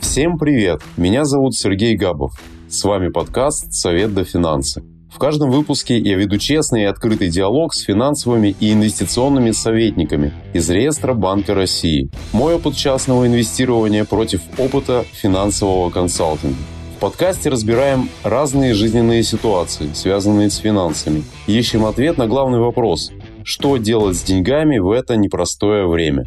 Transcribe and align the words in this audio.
Всем 0.00 0.38
привет! 0.38 0.80
Меня 0.96 1.24
зовут 1.24 1.54
Сергей 1.54 1.96
Габов. 1.96 2.32
С 2.68 2.84
вами 2.84 3.08
подкаст 3.08 3.72
«Совет 3.72 4.14
до 4.14 4.24
финансы». 4.24 4.82
В 5.12 5.18
каждом 5.18 5.50
выпуске 5.50 5.98
я 5.98 6.16
веду 6.16 6.38
честный 6.38 6.82
и 6.82 6.86
открытый 6.86 7.28
диалог 7.28 7.74
с 7.74 7.80
финансовыми 7.80 8.54
и 8.60 8.72
инвестиционными 8.72 9.50
советниками 9.50 10.32
из 10.52 10.68
реестра 10.68 11.14
Банка 11.14 11.54
России. 11.54 12.10
Мой 12.32 12.54
опыт 12.54 12.76
частного 12.76 13.26
инвестирования 13.26 14.04
против 14.04 14.40
опыта 14.58 15.04
финансового 15.12 15.90
консалтинга. 15.90 16.56
В 16.96 17.00
подкасте 17.00 17.50
разбираем 17.50 18.08
разные 18.22 18.74
жизненные 18.74 19.22
ситуации, 19.22 19.90
связанные 19.94 20.50
с 20.50 20.56
финансами. 20.56 21.24
Ищем 21.46 21.84
ответ 21.84 22.18
на 22.18 22.26
главный 22.26 22.58
вопрос– 22.58 23.10
что 23.48 23.76
делать 23.76 24.16
с 24.16 24.24
деньгами 24.24 24.78
в 24.78 24.90
это 24.90 25.16
непростое 25.16 25.86
время? 25.86 26.24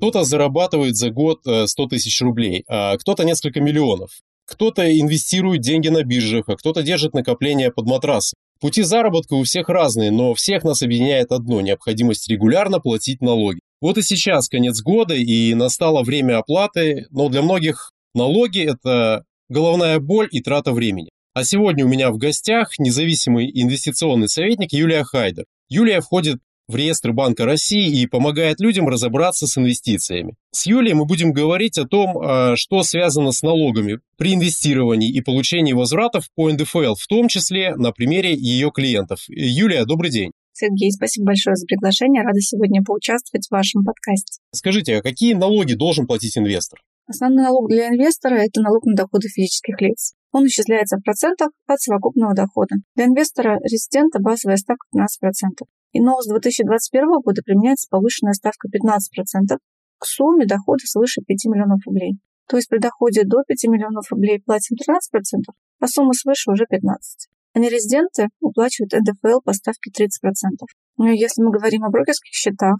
Кто-то 0.00 0.24
зарабатывает 0.24 0.96
за 0.96 1.10
год 1.10 1.40
100 1.42 1.66
э, 1.66 1.88
тысяч 1.90 2.22
рублей, 2.22 2.64
а 2.66 2.96
кто-то 2.96 3.22
несколько 3.22 3.60
миллионов. 3.60 4.12
Кто-то 4.46 4.98
инвестирует 4.98 5.60
деньги 5.60 5.88
на 5.88 6.04
биржах, 6.04 6.48
а 6.48 6.56
кто-то 6.56 6.82
держит 6.82 7.12
накопления 7.12 7.70
под 7.70 7.84
матрасом. 7.84 8.34
Пути 8.62 8.80
заработка 8.80 9.34
у 9.34 9.44
всех 9.44 9.68
разные, 9.68 10.10
но 10.10 10.32
всех 10.32 10.64
нас 10.64 10.80
объединяет 10.80 11.32
одно– 11.32 11.60
необходимость 11.62 12.30
регулярно 12.30 12.80
платить 12.80 13.20
налоги. 13.20 13.60
Вот 13.82 13.98
и 13.98 14.02
сейчас 14.02 14.48
конец 14.48 14.80
года, 14.80 15.12
и 15.14 15.52
настало 15.52 16.02
время 16.02 16.38
оплаты, 16.38 17.04
но 17.10 17.28
для 17.28 17.42
многих 17.42 17.90
налоги– 18.14 18.60
это 18.72 19.24
головная 19.50 19.98
боль 19.98 20.28
и 20.30 20.40
трата 20.40 20.72
времени. 20.72 21.10
А 21.34 21.44
сегодня 21.44 21.84
у 21.84 21.88
меня 21.88 22.10
в 22.10 22.16
гостях 22.16 22.78
независимый 22.78 23.50
инвестиционный 23.52 24.30
советник 24.30 24.72
Юлия 24.72 25.04
Хайдер. 25.04 25.44
Юлия 25.68 26.00
входит 26.00 26.38
в 26.70 26.76
реестр 26.76 27.12
Банка 27.12 27.44
России 27.44 28.00
и 28.00 28.06
помогает 28.06 28.60
людям 28.60 28.88
разобраться 28.88 29.46
с 29.46 29.58
инвестициями. 29.58 30.34
С 30.52 30.66
Юлией 30.66 30.94
мы 30.94 31.04
будем 31.04 31.32
говорить 31.32 31.76
о 31.78 31.86
том, 31.86 32.18
а, 32.18 32.56
что 32.56 32.82
связано 32.82 33.32
с 33.32 33.42
налогами 33.42 34.00
при 34.16 34.34
инвестировании 34.34 35.10
и 35.10 35.20
получении 35.20 35.72
возвратов 35.72 36.28
по 36.34 36.50
НДФЛ, 36.50 36.94
в 36.94 37.06
том 37.08 37.28
числе 37.28 37.74
на 37.76 37.92
примере 37.92 38.34
ее 38.34 38.70
клиентов. 38.70 39.20
Юлия, 39.28 39.84
добрый 39.84 40.10
день. 40.10 40.32
Сергей, 40.52 40.90
спасибо 40.92 41.26
большое 41.26 41.56
за 41.56 41.66
приглашение. 41.66 42.22
Рада 42.22 42.40
сегодня 42.40 42.82
поучаствовать 42.84 43.46
в 43.46 43.50
вашем 43.50 43.82
подкасте. 43.84 44.40
Скажите, 44.52 44.96
а 44.96 45.02
какие 45.02 45.34
налоги 45.34 45.74
должен 45.74 46.06
платить 46.06 46.36
инвестор? 46.36 46.80
Основной 47.06 47.44
налог 47.44 47.68
для 47.68 47.88
инвестора– 47.88 48.34
это 48.36 48.60
налог 48.60 48.84
на 48.84 48.94
доходы 48.94 49.28
физических 49.28 49.80
лиц. 49.80 50.14
Он 50.32 50.46
исчисляется 50.46 50.96
в 50.96 51.02
процентах 51.02 51.48
от 51.66 51.80
совокупного 51.80 52.34
дохода. 52.34 52.76
Для 52.94 53.06
инвестора-резидента 53.06 54.20
базовая 54.20 54.58
ставка 54.58 54.86
15%. 54.94 55.66
Но 55.94 56.20
с 56.20 56.28
2021 56.28 57.20
года 57.24 57.42
применяется 57.44 57.88
повышенная 57.90 58.32
ставка 58.32 58.68
15% 58.68 59.58
к 59.98 60.06
сумме 60.06 60.46
дохода 60.46 60.84
свыше 60.84 61.20
5 61.20 61.44
миллионов 61.46 61.80
рублей. 61.86 62.14
То 62.48 62.56
есть 62.56 62.68
при 62.68 62.78
доходе 62.78 63.22
до 63.24 63.42
5 63.46 63.64
миллионов 63.64 64.10
рублей 64.10 64.42
платим 64.44 64.76
13%, 64.76 65.54
а 65.80 65.86
сумма 65.86 66.12
свыше 66.14 66.50
уже 66.50 66.64
15%. 66.64 66.94
А 67.52 67.58
нерезиденты 67.58 68.28
уплачивают 68.40 68.92
НДФЛ 68.92 69.40
по 69.44 69.52
ставке 69.52 69.90
30%. 69.90 70.06
Но 70.96 71.08
если 71.08 71.42
мы 71.42 71.50
говорим 71.50 71.84
о 71.84 71.90
брокерских 71.90 72.32
счетах, 72.32 72.76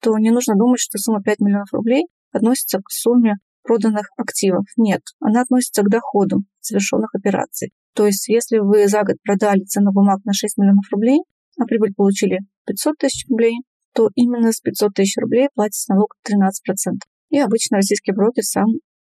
то 0.00 0.16
не 0.18 0.30
нужно 0.30 0.54
думать, 0.56 0.80
что 0.80 0.98
сумма 0.98 1.22
5 1.22 1.40
миллионов 1.40 1.72
рублей 1.72 2.06
относится 2.32 2.78
к 2.78 2.90
сумме 2.90 3.36
проданных 3.62 4.08
активов. 4.16 4.64
Нет, 4.76 5.02
она 5.20 5.42
относится 5.42 5.82
к 5.82 5.88
доходу 5.88 6.42
совершенных 6.60 7.14
операций. 7.14 7.72
То 7.94 8.06
есть, 8.06 8.28
если 8.28 8.58
вы 8.58 8.88
за 8.88 9.02
год 9.02 9.16
продали 9.22 9.60
ценный 9.64 9.92
бумаг 9.92 10.24
на 10.24 10.32
6 10.32 10.56
миллионов 10.58 10.84
рублей, 10.90 11.20
а 11.58 11.64
прибыль 11.64 11.94
получили 11.94 12.40
500 12.66 12.96
тысяч 12.98 13.28
рублей, 13.28 13.54
то 13.94 14.08
именно 14.14 14.52
с 14.52 14.60
500 14.60 14.94
тысяч 14.94 15.16
рублей 15.18 15.48
платится 15.54 15.92
налог 15.92 16.14
13%. 16.26 16.50
И 17.30 17.38
обычно 17.38 17.78
российский 17.78 18.12
брокер 18.12 18.42
сам 18.42 18.66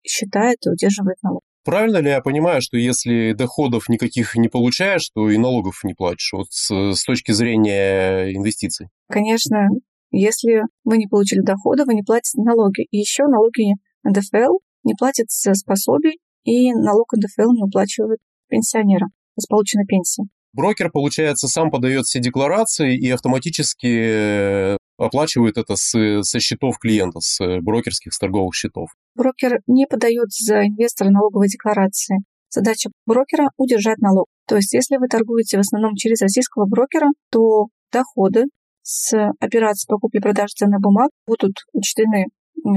считает 0.06 0.58
и 0.66 0.70
удерживает 0.70 1.18
налог. 1.24 1.42
Правильно 1.64 1.98
ли 1.98 2.10
я 2.10 2.22
понимаю, 2.22 2.62
что 2.62 2.78
если 2.78 3.34
доходов 3.34 3.88
никаких 3.88 4.36
не 4.36 4.50
получаешь, 4.50 5.10
то 5.16 5.30
и 5.30 5.38
налогов 5.38 5.80
не 5.84 5.94
платишь, 5.94 6.34
вот 6.34 6.48
с, 6.50 6.70
с 6.94 7.04
точки 7.06 7.32
зрения 7.32 8.36
инвестиций? 8.36 8.90
Конечно, 9.08 9.70
если 10.12 10.64
вы 10.84 10.98
не 10.98 11.08
получили 11.08 11.42
дохода, 11.42 11.86
вы 11.86 11.94
не 11.94 12.04
платите 12.04 12.42
налоги. 12.42 12.86
И 12.92 12.98
еще 12.98 13.24
налоги 13.24 13.76
НДФЛ 14.04 14.58
не 14.84 14.94
платятся 14.96 15.54
с 15.54 15.64
пособий, 15.64 16.20
и 16.44 16.74
налог 16.74 17.14
НДФЛ 17.14 17.54
не 17.54 17.64
уплачивают 17.64 18.20
пенсионерам 18.50 19.10
с 19.38 19.48
полученной 19.48 19.86
пенсии. 19.86 20.26
Брокер, 20.54 20.92
получается, 20.92 21.48
сам 21.48 21.72
подает 21.72 22.06
все 22.06 22.20
декларации 22.20 22.96
и 22.96 23.10
автоматически 23.10 23.88
э, 23.88 24.78
оплачивает 24.98 25.58
это 25.58 25.76
с, 25.76 26.22
со 26.22 26.40
счетов 26.40 26.78
клиента, 26.78 27.20
с 27.22 27.40
брокерских, 27.62 28.14
с 28.14 28.20
торговых 28.20 28.54
счетов. 28.54 28.90
Брокер 29.16 29.60
не 29.66 29.88
подает 29.88 30.32
за 30.32 30.68
инвестора 30.68 31.10
налоговые 31.10 31.50
декларации. 31.50 32.18
Задача 32.50 32.92
брокера– 33.08 33.50
удержать 33.58 33.98
налог. 33.98 34.28
То 34.48 34.58
есть, 34.58 34.74
если 34.74 34.98
вы 34.98 35.08
торгуете 35.08 35.58
в 35.58 35.62
основном 35.62 35.96
через 35.96 36.22
российского 36.22 36.66
брокера, 36.66 37.08
то 37.32 37.68
доходы 37.92 38.46
с 38.84 39.18
операций 39.40 39.88
по 39.88 39.98
купле-продаже 39.98 40.54
ценных 40.56 40.82
бумаг 40.82 41.10
будут 41.26 41.54
учтены 41.72 42.26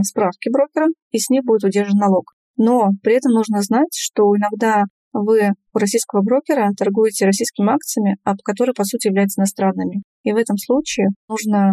справки 0.03 0.49
брокера, 0.51 0.87
и 1.11 1.19
с 1.19 1.29
них 1.29 1.45
будет 1.45 1.65
удержан 1.65 1.99
налог. 1.99 2.33
Но 2.57 2.89
при 3.03 3.17
этом 3.17 3.33
нужно 3.33 3.61
знать, 3.61 3.93
что 3.93 4.23
иногда 4.37 4.85
вы 5.23 5.53
у 5.73 5.79
российского 5.79 6.23
брокера 6.23 6.71
торгуете 6.77 7.27
российскими 7.27 7.73
акциями, 7.73 8.17
а 8.25 8.35
которые, 8.37 8.75
по 8.75 8.85
сути, 8.85 9.09
являются 9.09 9.41
иностранными. 9.41 10.03
И 10.25 10.33
в 10.33 10.37
этом 10.37 10.57
случае 10.57 11.09
нужно 11.29 11.73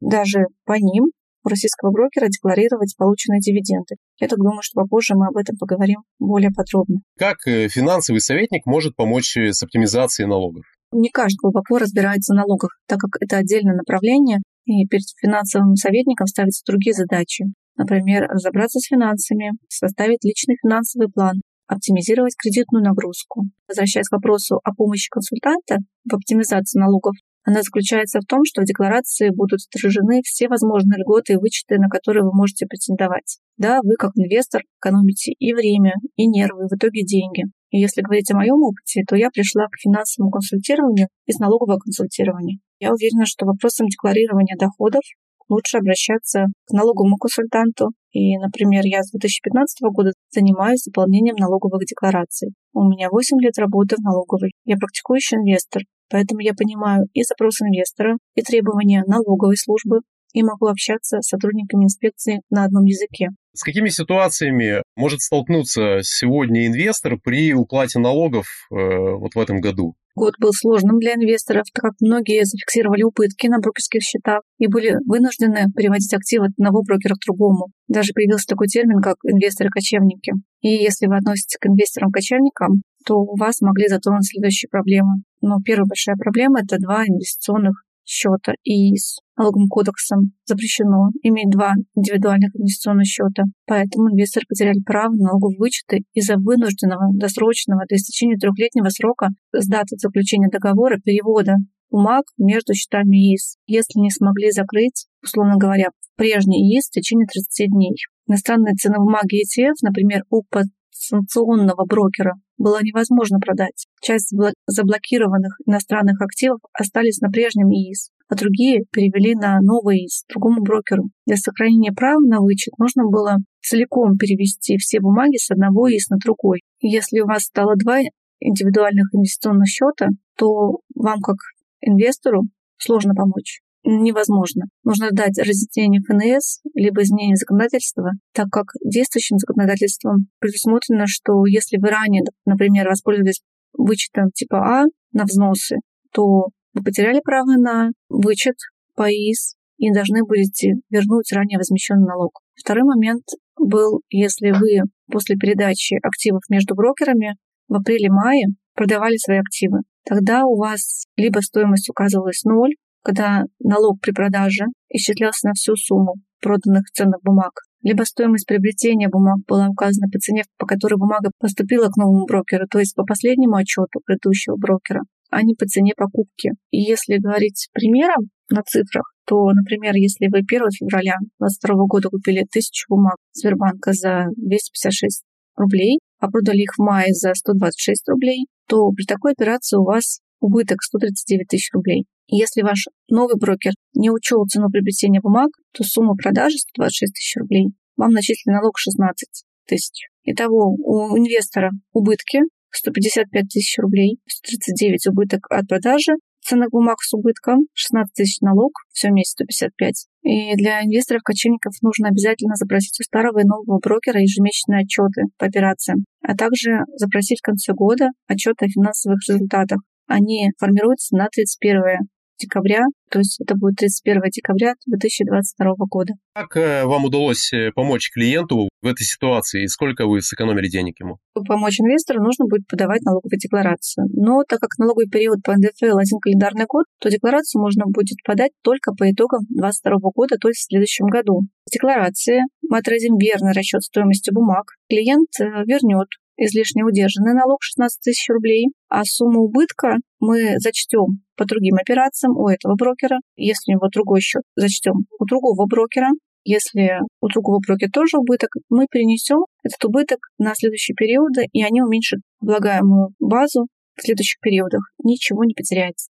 даже 0.00 0.46
по 0.64 0.74
ним 0.74 1.10
у 1.44 1.48
российского 1.48 1.90
брокера 1.90 2.28
декларировать 2.28 2.94
полученные 2.96 3.40
дивиденды. 3.40 3.96
Я 4.18 4.28
так 4.28 4.38
думаю, 4.38 4.62
что 4.62 4.80
попозже 4.80 5.14
мы 5.14 5.26
об 5.26 5.36
этом 5.36 5.56
поговорим 5.56 6.00
более 6.18 6.50
подробно. 6.50 7.00
Как 7.18 7.36
э, 7.46 7.68
финансовый 7.68 8.20
советник 8.20 8.64
может 8.64 8.96
помочь 8.96 9.36
э, 9.36 9.52
с 9.52 9.62
оптимизацией 9.62 10.26
налогов? 10.26 10.64
Не 10.92 11.10
каждый 11.10 11.38
глубоко 11.42 11.78
разбирается 11.78 12.32
в 12.32 12.36
налогах, 12.36 12.70
так 12.86 12.98
как 12.98 13.20
это 13.20 13.36
отдельное 13.38 13.74
направление, 13.74 14.38
и 14.64 14.86
перед 14.86 15.04
финансовым 15.20 15.76
советником 15.76 16.26
ставятся 16.26 16.62
другие 16.66 16.94
задачи. 16.94 17.44
Например, 17.76 18.26
разобраться 18.28 18.78
с 18.78 18.86
финансами, 18.86 19.50
составить 19.68 20.24
личный 20.24 20.56
финансовый 20.62 21.10
план, 21.10 21.42
оптимизировать 21.66 22.34
кредитную 22.36 22.84
нагрузку. 22.84 23.44
Возвращаясь 23.68 24.08
к 24.08 24.12
вопросу 24.12 24.60
о 24.62 24.74
помощи 24.74 25.08
консультанта 25.10 25.78
в 26.08 26.14
оптимизации 26.14 26.78
налогов, 26.78 27.14
она 27.46 27.62
заключается 27.62 28.20
в 28.20 28.24
том, 28.24 28.40
что 28.44 28.62
в 28.62 28.64
декларации 28.64 29.28
будут 29.28 29.60
отражены 29.68 30.22
все 30.24 30.48
возможные 30.48 30.98
льготы 30.98 31.34
и 31.34 31.36
вычеты, 31.36 31.76
на 31.78 31.88
которые 31.88 32.24
вы 32.24 32.32
можете 32.32 32.66
претендовать. 32.66 33.38
Да, 33.58 33.80
вы 33.82 33.96
как 33.98 34.12
инвестор 34.16 34.62
экономите 34.80 35.32
и 35.32 35.52
время, 35.52 35.92
и 36.16 36.26
нервы, 36.26 36.68
в 36.68 36.74
итоге 36.74 37.04
деньги. 37.04 37.44
И 37.70 37.78
если 37.78 38.00
говорить 38.00 38.30
о 38.30 38.36
моем 38.36 38.62
опыте, 38.62 39.02
то 39.06 39.14
я 39.14 39.28
пришла 39.30 39.66
к 39.66 39.78
финансовому 39.78 40.30
консультированию 40.30 41.08
из 41.26 41.38
налогового 41.38 41.78
консультирования. 41.78 42.58
Я 42.80 42.92
уверена, 42.92 43.26
что 43.26 43.44
вопросом 43.44 43.88
декларирования 43.88 44.56
доходов 44.58 45.02
лучше 45.48 45.76
обращаться 45.76 46.46
к 46.66 46.72
налоговому 46.72 47.16
консультанту. 47.16 47.90
И, 48.14 48.38
например, 48.38 48.82
я 48.84 49.02
с 49.02 49.10
2015 49.10 49.90
года 49.90 50.12
занимаюсь 50.30 50.84
заполнением 50.84 51.34
налоговых 51.34 51.84
деклараций. 51.84 52.54
У 52.72 52.84
меня 52.84 53.08
8 53.10 53.40
лет 53.40 53.58
работы 53.58 53.96
в 53.96 54.04
налоговой. 54.04 54.52
Я 54.64 54.76
практикующий 54.76 55.36
инвестор, 55.36 55.82
поэтому 56.08 56.40
я 56.40 56.54
понимаю 56.54 57.08
и 57.12 57.24
запросы 57.24 57.64
инвестора, 57.64 58.16
и 58.36 58.42
требования 58.42 59.02
налоговой 59.04 59.56
службы, 59.56 59.98
и 60.32 60.44
могу 60.44 60.66
общаться 60.68 61.20
с 61.20 61.28
сотрудниками 61.28 61.84
инспекции 61.84 62.40
на 62.50 62.64
одном 62.64 62.84
языке. 62.84 63.30
С 63.56 63.62
какими 63.62 63.88
ситуациями 63.88 64.82
может 64.96 65.20
столкнуться 65.20 66.00
сегодня 66.02 66.66
инвестор 66.66 67.18
при 67.22 67.54
уплате 67.54 68.00
налогов 68.00 68.46
э, 68.72 68.74
вот 68.74 69.36
в 69.36 69.38
этом 69.38 69.60
году? 69.60 69.94
Год 70.16 70.34
был 70.40 70.50
сложным 70.52 70.98
для 70.98 71.14
инвесторов, 71.14 71.64
так 71.72 71.84
как 71.84 71.92
многие 72.00 72.44
зафиксировали 72.44 73.04
убытки 73.04 73.46
на 73.46 73.58
брокерских 73.58 74.02
счетах 74.02 74.42
и 74.58 74.66
были 74.66 74.96
вынуждены 75.06 75.66
переводить 75.76 76.12
активы 76.14 76.46
от 76.46 76.52
одного 76.58 76.82
брокера 76.82 77.14
к 77.14 77.24
другому. 77.24 77.68
Даже 77.86 78.12
появился 78.12 78.46
такой 78.46 78.66
термин, 78.66 79.00
как 79.00 79.16
инвесторы-кочевники. 79.24 80.32
И 80.60 80.68
если 80.68 81.06
вы 81.06 81.16
относитесь 81.16 81.58
к 81.60 81.66
инвесторам-кочевникам, 81.66 82.82
то 83.06 83.18
у 83.18 83.36
вас 83.36 83.60
могли 83.60 83.86
затронуть 83.86 84.26
следующие 84.26 84.68
проблемы. 84.68 85.22
Но 85.40 85.60
первая 85.64 85.86
большая 85.86 86.16
проблема– 86.16 86.60
это 86.62 86.78
два 86.78 87.04
инвестиционных 87.04 87.84
счета, 88.04 88.52
и 88.62 88.94
с 88.96 89.18
налоговым 89.36 89.68
кодексом 89.68 90.32
запрещено 90.44 91.10
иметь 91.22 91.50
два 91.50 91.74
индивидуальных 91.94 92.54
инвестиционных 92.54 93.06
счета. 93.06 93.44
Поэтому 93.66 94.10
инвесторы 94.10 94.46
потеряли 94.48 94.80
право 94.84 95.12
на 95.14 95.28
налоговые 95.28 95.58
вычеты 95.58 96.04
из-за 96.12 96.36
вынужденного 96.36 97.12
досрочного 97.14 97.82
до 97.88 97.96
истечения 97.96 98.36
трехлетнего 98.36 98.88
срока 98.88 99.28
с 99.52 99.66
даты 99.66 99.96
заключения 99.96 100.48
договора 100.50 100.98
перевода 100.98 101.56
бумаг 101.90 102.24
между 102.38 102.74
счетами 102.74 103.16
ИИС, 103.16 103.56
если 103.66 104.00
не 104.00 104.10
смогли 104.10 104.50
закрыть, 104.50 105.06
условно 105.22 105.56
говоря, 105.56 105.90
прежний 106.16 106.58
ИИС 106.58 106.88
в 106.88 106.90
течение 106.90 107.26
30 107.26 107.70
дней. 107.70 107.94
Иностранные 108.26 108.74
ценные 108.74 108.98
бумаги 108.98 109.42
ETF, 109.42 109.74
например, 109.82 110.22
УПА 110.30 110.62
санкционного 110.94 111.84
брокера 111.84 112.34
было 112.56 112.78
невозможно 112.82 113.38
продать. 113.38 113.86
Часть 114.00 114.32
заблокированных 114.66 115.58
иностранных 115.66 116.20
активов 116.22 116.60
остались 116.72 117.20
на 117.20 117.30
прежнем 117.30 117.68
ИИС, 117.70 118.10
а 118.28 118.36
другие 118.36 118.84
перевели 118.90 119.34
на 119.34 119.60
новый 119.60 119.98
ИИС, 119.98 120.24
другому 120.28 120.62
брокеру. 120.62 121.10
Для 121.26 121.36
сохранения 121.36 121.92
права 121.92 122.20
на 122.20 122.40
вычет 122.40 122.78
нужно 122.78 123.04
было 123.06 123.38
целиком 123.60 124.16
перевести 124.16 124.78
все 124.78 125.00
бумаги 125.00 125.36
с 125.36 125.50
одного 125.50 125.90
ИИС 125.90 126.08
на 126.10 126.18
другой. 126.18 126.62
И 126.80 126.88
если 126.88 127.20
у 127.20 127.26
вас 127.26 127.44
стало 127.44 127.74
два 127.76 127.98
индивидуальных 128.40 129.08
инвестиционных 129.12 129.68
счета, 129.68 130.08
то 130.36 130.80
вам 130.94 131.20
как 131.20 131.36
инвестору 131.80 132.44
сложно 132.78 133.14
помочь 133.14 133.63
невозможно. 133.84 134.64
Нужно 134.82 135.10
дать 135.12 135.38
разъяснение 135.38 136.00
ФНС, 136.00 136.60
либо 136.74 137.02
изменение 137.02 137.36
законодательства, 137.36 138.10
так 138.32 138.48
как 138.50 138.66
действующим 138.84 139.38
законодательством 139.38 140.28
предусмотрено, 140.40 141.06
что 141.06 141.44
если 141.46 141.76
вы 141.76 141.88
ранее, 141.88 142.22
например, 142.46 142.88
воспользовались 142.88 143.42
вычетом 143.76 144.30
типа 144.32 144.56
А 144.56 144.84
на 145.12 145.24
взносы, 145.24 145.76
то 146.12 146.48
вы 146.72 146.82
потеряли 146.82 147.20
право 147.22 147.56
на 147.56 147.90
вычет 148.08 148.56
по 148.94 149.08
ИИС 149.10 149.56
и 149.78 149.92
должны 149.92 150.24
будете 150.24 150.74
вернуть 150.90 151.32
ранее 151.32 151.58
возмещенный 151.58 152.06
налог. 152.06 152.40
Второй 152.54 152.84
момент 152.84 153.24
был, 153.58 154.00
если 154.08 154.50
вы 154.50 154.88
после 155.10 155.36
передачи 155.36 155.98
активов 156.02 156.42
между 156.48 156.74
брокерами 156.74 157.36
в 157.68 157.74
апреле-мае 157.74 158.46
продавали 158.74 159.16
свои 159.16 159.38
активы. 159.38 159.80
Тогда 160.04 160.44
у 160.44 160.56
вас 160.56 161.06
либо 161.16 161.40
стоимость 161.40 161.88
указывалась 161.88 162.44
ноль, 162.44 162.74
когда 163.04 163.44
налог 163.60 164.00
при 164.00 164.12
продаже 164.12 164.64
исчислялся 164.88 165.48
на 165.48 165.52
всю 165.52 165.76
сумму 165.76 166.14
проданных 166.40 166.90
ценных 166.92 167.22
бумаг, 167.22 167.52
либо 167.82 168.02
стоимость 168.04 168.46
приобретения 168.46 169.08
бумаг 169.08 169.38
была 169.46 169.68
указана 169.68 170.08
по 170.10 170.18
цене, 170.18 170.44
по 170.58 170.66
которой 170.66 170.96
бумага 170.96 171.30
поступила 171.38 171.88
к 171.88 171.96
новому 171.96 172.24
брокеру, 172.24 172.66
то 172.66 172.78
есть 172.78 172.94
по 172.94 173.04
последнему 173.04 173.56
отчету 173.56 174.00
предыдущего 174.04 174.56
брокера, 174.56 175.02
а 175.30 175.42
не 175.42 175.54
по 175.54 175.66
цене 175.66 175.92
покупки. 175.96 176.52
И 176.70 176.80
если 176.80 177.18
говорить 177.18 177.68
примером 177.72 178.30
на 178.50 178.62
цифрах, 178.62 179.12
то, 179.26 179.50
например, 179.52 179.94
если 179.94 180.28
вы 180.28 180.38
1 180.38 180.46
февраля 180.48 181.16
2022 181.38 181.86
года 181.86 182.08
купили 182.08 182.40
1000 182.40 182.86
бумаг 182.88 183.16
Сбербанка 183.32 183.92
за 183.92 184.26
256 184.36 185.24
рублей, 185.56 185.98
а 186.20 186.30
продали 186.30 186.62
их 186.62 186.72
в 186.76 186.82
мае 186.82 187.12
за 187.12 187.34
126 187.34 188.08
рублей, 188.08 188.46
то 188.66 188.90
при 188.90 189.04
такой 189.04 189.32
операции 189.32 189.76
у 189.76 189.84
вас 189.84 190.20
убыток 190.40 190.82
139 190.82 191.48
тысяч 191.48 191.70
рублей. 191.72 192.06
Если 192.26 192.62
ваш 192.62 192.86
новый 193.08 193.36
брокер 193.38 193.72
не 193.94 194.10
учел 194.10 194.44
цену 194.46 194.70
приобретения 194.70 195.20
бумаг, 195.20 195.50
то 195.72 195.84
сумма 195.84 196.14
продажи 196.14 196.56
126 196.58 197.12
тысяч 197.12 197.36
рублей. 197.36 197.68
Вам 197.96 198.10
начислен 198.10 198.54
налог 198.54 198.78
16 198.78 199.44
тысяч. 199.66 200.08
Итого 200.24 200.74
у 200.74 201.16
инвестора 201.18 201.70
убытки 201.92 202.40
155 202.70 203.48
тысяч 203.48 203.78
рублей, 203.78 204.18
139 204.26 205.06
убыток 205.08 205.46
от 205.50 205.68
продажи 205.68 206.14
ценных 206.44 206.70
бумаг 206.70 207.00
с 207.00 207.12
убытком, 207.14 207.66
16 207.72 208.12
тысяч 208.14 208.40
налог, 208.40 208.72
все 208.92 209.08
вместе 209.08 209.44
155. 209.44 210.06
И 210.22 210.54
для 210.56 210.82
инвесторов-кочевников 210.82 211.72
нужно 211.82 212.08
обязательно 212.08 212.54
запросить 212.56 213.00
у 213.00 213.02
старого 213.02 213.40
и 213.40 213.44
нового 213.44 213.78
брокера 213.78 214.20
ежемесячные 214.20 214.82
отчеты 214.82 215.22
по 215.38 215.46
операциям, 215.46 216.04
а 216.22 216.36
также 216.36 216.80
запросить 216.96 217.40
в 217.40 217.46
конце 217.46 217.72
года 217.72 218.10
отчеты 218.26 218.66
о 218.66 218.68
финансовых 218.68 219.18
результатах. 219.26 219.78
Они 220.06 220.50
формируются 220.58 221.16
на 221.16 221.28
31 221.28 222.08
декабря, 222.38 222.82
то 223.10 223.18
есть 223.18 223.40
это 223.40 223.54
будет 223.54 223.76
31 223.76 224.22
декабря 224.30 224.74
2022 224.86 225.74
года. 225.88 226.14
Как 226.34 226.56
э, 226.56 226.84
вам 226.84 227.04
удалось 227.04 227.52
э, 227.52 227.70
помочь 227.74 228.10
клиенту 228.12 228.68
в 228.82 228.86
этой 228.86 229.04
ситуации 229.04 229.64
и 229.64 229.68
сколько 229.68 230.06
вы 230.06 230.20
сэкономили 230.20 230.68
денег 230.68 230.98
ему? 231.00 231.18
Чтобы 231.32 231.46
помочь 231.46 231.80
инвестору, 231.80 232.22
нужно 232.22 232.46
будет 232.46 232.66
подавать 232.66 233.02
налоговую 233.02 233.38
декларацию. 233.38 234.06
Но 234.12 234.42
так 234.48 234.60
как 234.60 234.76
налоговый 234.78 235.08
период 235.08 235.42
по 235.42 235.52
НДФЛ 235.52 235.98
один 235.98 236.18
календарный 236.18 236.66
год, 236.66 236.86
то 237.00 237.08
декларацию 237.08 237.62
можно 237.62 237.84
будет 237.86 238.18
подать 238.26 238.52
только 238.62 238.92
по 238.92 239.10
итогам 239.10 239.40
2022 239.50 240.10
года, 240.14 240.36
то 240.36 240.48
есть 240.48 240.60
в 240.60 240.68
следующем 240.68 241.06
году. 241.06 241.42
В 241.66 241.72
декларации 241.72 242.40
мы 242.68 242.78
отразим 242.78 243.16
верный 243.16 243.52
расчет 243.52 243.82
стоимости 243.82 244.30
бумаг. 244.32 244.66
Клиент 244.88 245.30
э, 245.40 245.44
вернет 245.66 246.08
излишне 246.36 246.84
удержанный 246.84 247.34
налог 247.34 247.62
16 247.62 248.00
тысяч 248.00 248.28
рублей, 248.28 248.68
а 248.88 249.04
сумму 249.04 249.42
убытка 249.42 249.96
мы 250.20 250.58
зачтем 250.58 251.22
по 251.36 251.44
другим 251.44 251.76
операциям 251.76 252.36
у 252.36 252.48
этого 252.48 252.74
брокера. 252.76 253.18
Если 253.36 253.72
у 253.72 253.76
него 253.76 253.88
другой 253.92 254.20
счет, 254.20 254.42
зачтем 254.56 255.06
у 255.18 255.24
другого 255.24 255.66
брокера. 255.66 256.08
Если 256.44 257.00
у 257.20 257.28
другого 257.28 257.58
брокера 257.66 257.90
тоже 257.90 258.18
убыток, 258.18 258.50
мы 258.68 258.86
перенесем 258.90 259.46
этот 259.62 259.82
убыток 259.84 260.18
на 260.38 260.54
следующие 260.54 260.94
периоды, 260.94 261.46
и 261.52 261.64
они 261.64 261.80
уменьшат 261.80 262.20
облагаемую 262.42 263.14
базу 263.18 263.66
в 263.96 264.02
следующих 264.02 264.40
периодах. 264.40 264.82
Ничего 265.02 265.44
не 265.44 265.54
потеряется. 265.54 266.10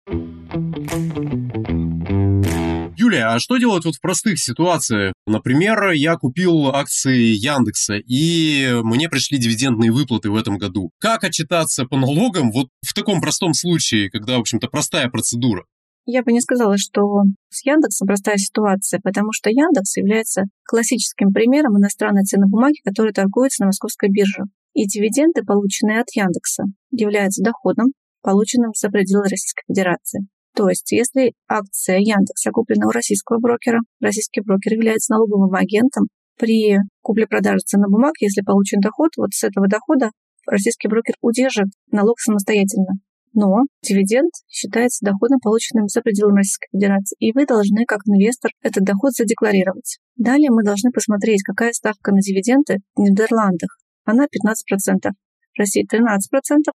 Юлия, 2.97 3.27
а 3.27 3.39
что 3.39 3.57
делать 3.57 3.85
вот 3.85 3.95
в 3.95 4.01
простых 4.01 4.39
ситуациях? 4.39 5.13
Например, 5.27 5.91
я 5.91 6.15
купил 6.15 6.67
акции 6.69 7.35
Яндекса, 7.35 7.97
и 7.97 8.71
мне 8.83 9.07
пришли 9.07 9.37
дивидендные 9.37 9.91
выплаты 9.91 10.31
в 10.31 10.35
этом 10.35 10.57
году. 10.57 10.89
Как 10.99 11.23
отчитаться 11.23 11.85
по 11.85 11.97
налогам 11.97 12.51
вот 12.51 12.69
в 12.81 12.93
таком 12.93 13.21
простом 13.21 13.53
случае, 13.53 14.09
когда, 14.09 14.37
в 14.37 14.41
общем-то, 14.41 14.67
простая 14.67 15.09
процедура? 15.09 15.63
Я 16.09 16.23
бы 16.23 16.31
не 16.31 16.41
сказала, 16.41 16.77
что 16.77 17.01
с 17.49 17.65
Яндексом 17.65 18.07
простая 18.07 18.37
ситуация, 18.37 18.99
потому 19.03 19.33
что 19.33 19.49
Яндекс 19.49 19.97
является 19.97 20.43
классическим 20.65 21.33
примером 21.33 21.77
иностранной 21.77 22.23
ценной 22.23 22.49
бумаги, 22.49 22.77
которая 22.83 23.13
торгуется 23.13 23.63
на 23.63 23.67
московской 23.67 24.09
бирже. 24.09 24.43
И 24.73 24.87
дивиденды, 24.87 25.43
полученные 25.43 25.99
от 25.99 26.07
Яндекса, 26.15 26.63
являются 26.91 27.43
доходом, 27.43 27.87
полученным 28.21 28.71
за 28.73 28.89
пределы 28.89 29.23
Российской 29.23 29.63
Федерации. 29.67 30.27
То 30.57 30.69
есть, 30.69 30.91
если 30.91 31.33
акция 31.47 31.99
Яндекса 31.99 32.49
куплена 32.49 32.87
у 32.87 32.89
российского 32.89 33.37
брокера, 33.37 33.79
российский 34.01 34.41
брокер 34.41 34.73
является 34.73 35.13
налоговым 35.13 35.53
агентом, 35.53 36.07
при 36.39 36.77
купле-продаже 37.01 37.59
ценных 37.59 37.91
бумаг, 37.91 38.13
если 38.19 38.41
получен 38.41 38.79
доход, 38.79 39.11
вот 39.17 39.33
с 39.33 39.43
этого 39.43 39.67
дохода 39.67 40.09
российский 40.47 40.87
брокер 40.87 41.13
удержит 41.21 41.67
налог 41.91 42.19
самостоятельно. 42.19 42.93
Но 43.33 43.65
дивиденд 43.83 44.31
считается 44.49 45.05
доходом, 45.05 45.37
полученным 45.43 45.87
за 45.89 46.01
пределами 46.01 46.37
Российской 46.37 46.69
Федерации, 46.71 47.15
и 47.19 47.31
вы 47.33 47.45
должны, 47.45 47.85
как 47.85 47.99
инвестор, 48.07 48.49
этот 48.63 48.83
доход 48.83 49.13
задекларировать. 49.13 49.99
Далее 50.15 50.49
мы 50.49 50.63
должны 50.63 50.89
посмотреть, 50.89 51.43
какая 51.43 51.71
ставка 51.71 52.11
на 52.11 52.19
дивиденды 52.19 52.77
в 52.95 53.01
Нидерландах. 53.01 53.77
Она 54.05 54.25
15%. 54.25 55.11
В 55.53 55.59
России 55.59 55.85
13%, 55.85 56.17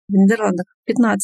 в 0.09 0.13
Нидерландах 0.13 0.67
15%, 0.87 1.17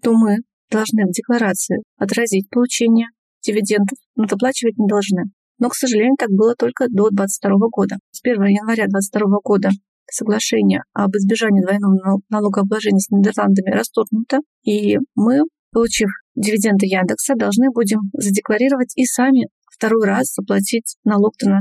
то 0.00 0.12
мы 0.12 0.38
должны 0.70 1.04
в 1.04 1.12
декларации 1.12 1.82
отразить 1.98 2.50
получение 2.50 3.08
дивидендов, 3.42 3.98
но 4.16 4.24
выплачивать 4.28 4.78
не 4.78 4.86
должны. 4.86 5.24
Но, 5.58 5.68
к 5.68 5.74
сожалению, 5.74 6.16
так 6.18 6.30
было 6.30 6.54
только 6.54 6.86
до 6.88 7.10
2022 7.10 7.68
года. 7.70 7.96
С 8.10 8.20
1 8.22 8.42
января 8.44 8.86
2022 8.86 9.38
года 9.44 9.70
соглашение 10.10 10.82
об 10.92 11.16
избежании 11.16 11.62
двойного 11.62 12.20
налогообложения 12.28 13.00
с 13.00 13.10
Нидерландами 13.10 13.70
расторгнуто, 13.70 14.40
и 14.62 14.98
мы, 15.14 15.40
получив 15.72 16.08
дивиденды 16.34 16.86
Яндекса, 16.86 17.34
должны 17.36 17.70
будем 17.70 18.00
задекларировать 18.12 18.92
и 18.96 19.04
сами 19.04 19.48
второй 19.70 20.06
раз 20.06 20.34
заплатить 20.34 20.96
налог 21.04 21.34
13%. 21.42 21.58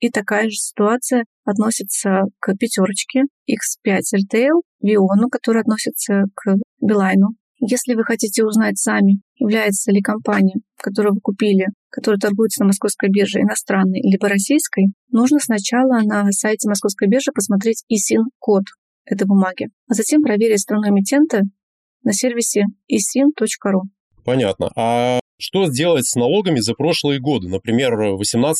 И 0.00 0.10
такая 0.10 0.44
же 0.44 0.56
ситуация 0.56 1.24
относится 1.44 2.22
к 2.38 2.54
пятерочке, 2.56 3.22
X5 3.50 4.00
Retail, 4.14 4.62
Виону, 4.80 5.28
который 5.28 5.62
относится 5.62 6.24
к 6.34 6.54
Билайну, 6.80 7.30
если 7.64 7.94
вы 7.94 8.02
хотите 8.04 8.44
узнать 8.44 8.76
сами, 8.76 9.20
является 9.36 9.92
ли 9.92 10.00
компания, 10.00 10.56
которую 10.76 11.14
вы 11.14 11.20
купили, 11.20 11.66
которая 11.90 12.18
торгуется 12.18 12.62
на 12.62 12.68
московской 12.68 13.08
бирже, 13.08 13.40
иностранной 13.40 14.00
либо 14.02 14.28
российской, 14.28 14.86
нужно 15.10 15.38
сначала 15.38 16.00
на 16.02 16.30
сайте 16.32 16.68
московской 16.68 17.08
биржи 17.08 17.30
посмотреть 17.32 17.84
ISIN-код 17.92 18.64
этой 19.04 19.26
бумаги, 19.26 19.68
а 19.88 19.94
затем 19.94 20.22
проверить 20.22 20.60
страну 20.60 20.88
эмитента 20.88 21.42
на 22.02 22.12
сервисе 22.12 22.64
isin.ru. 22.90 23.82
Понятно. 24.24 24.70
А 24.76 25.20
что 25.38 25.66
сделать 25.66 26.06
с 26.06 26.14
налогами 26.14 26.60
за 26.60 26.74
прошлые 26.74 27.20
годы, 27.20 27.48
например, 27.48 27.94
18-20 27.94 28.54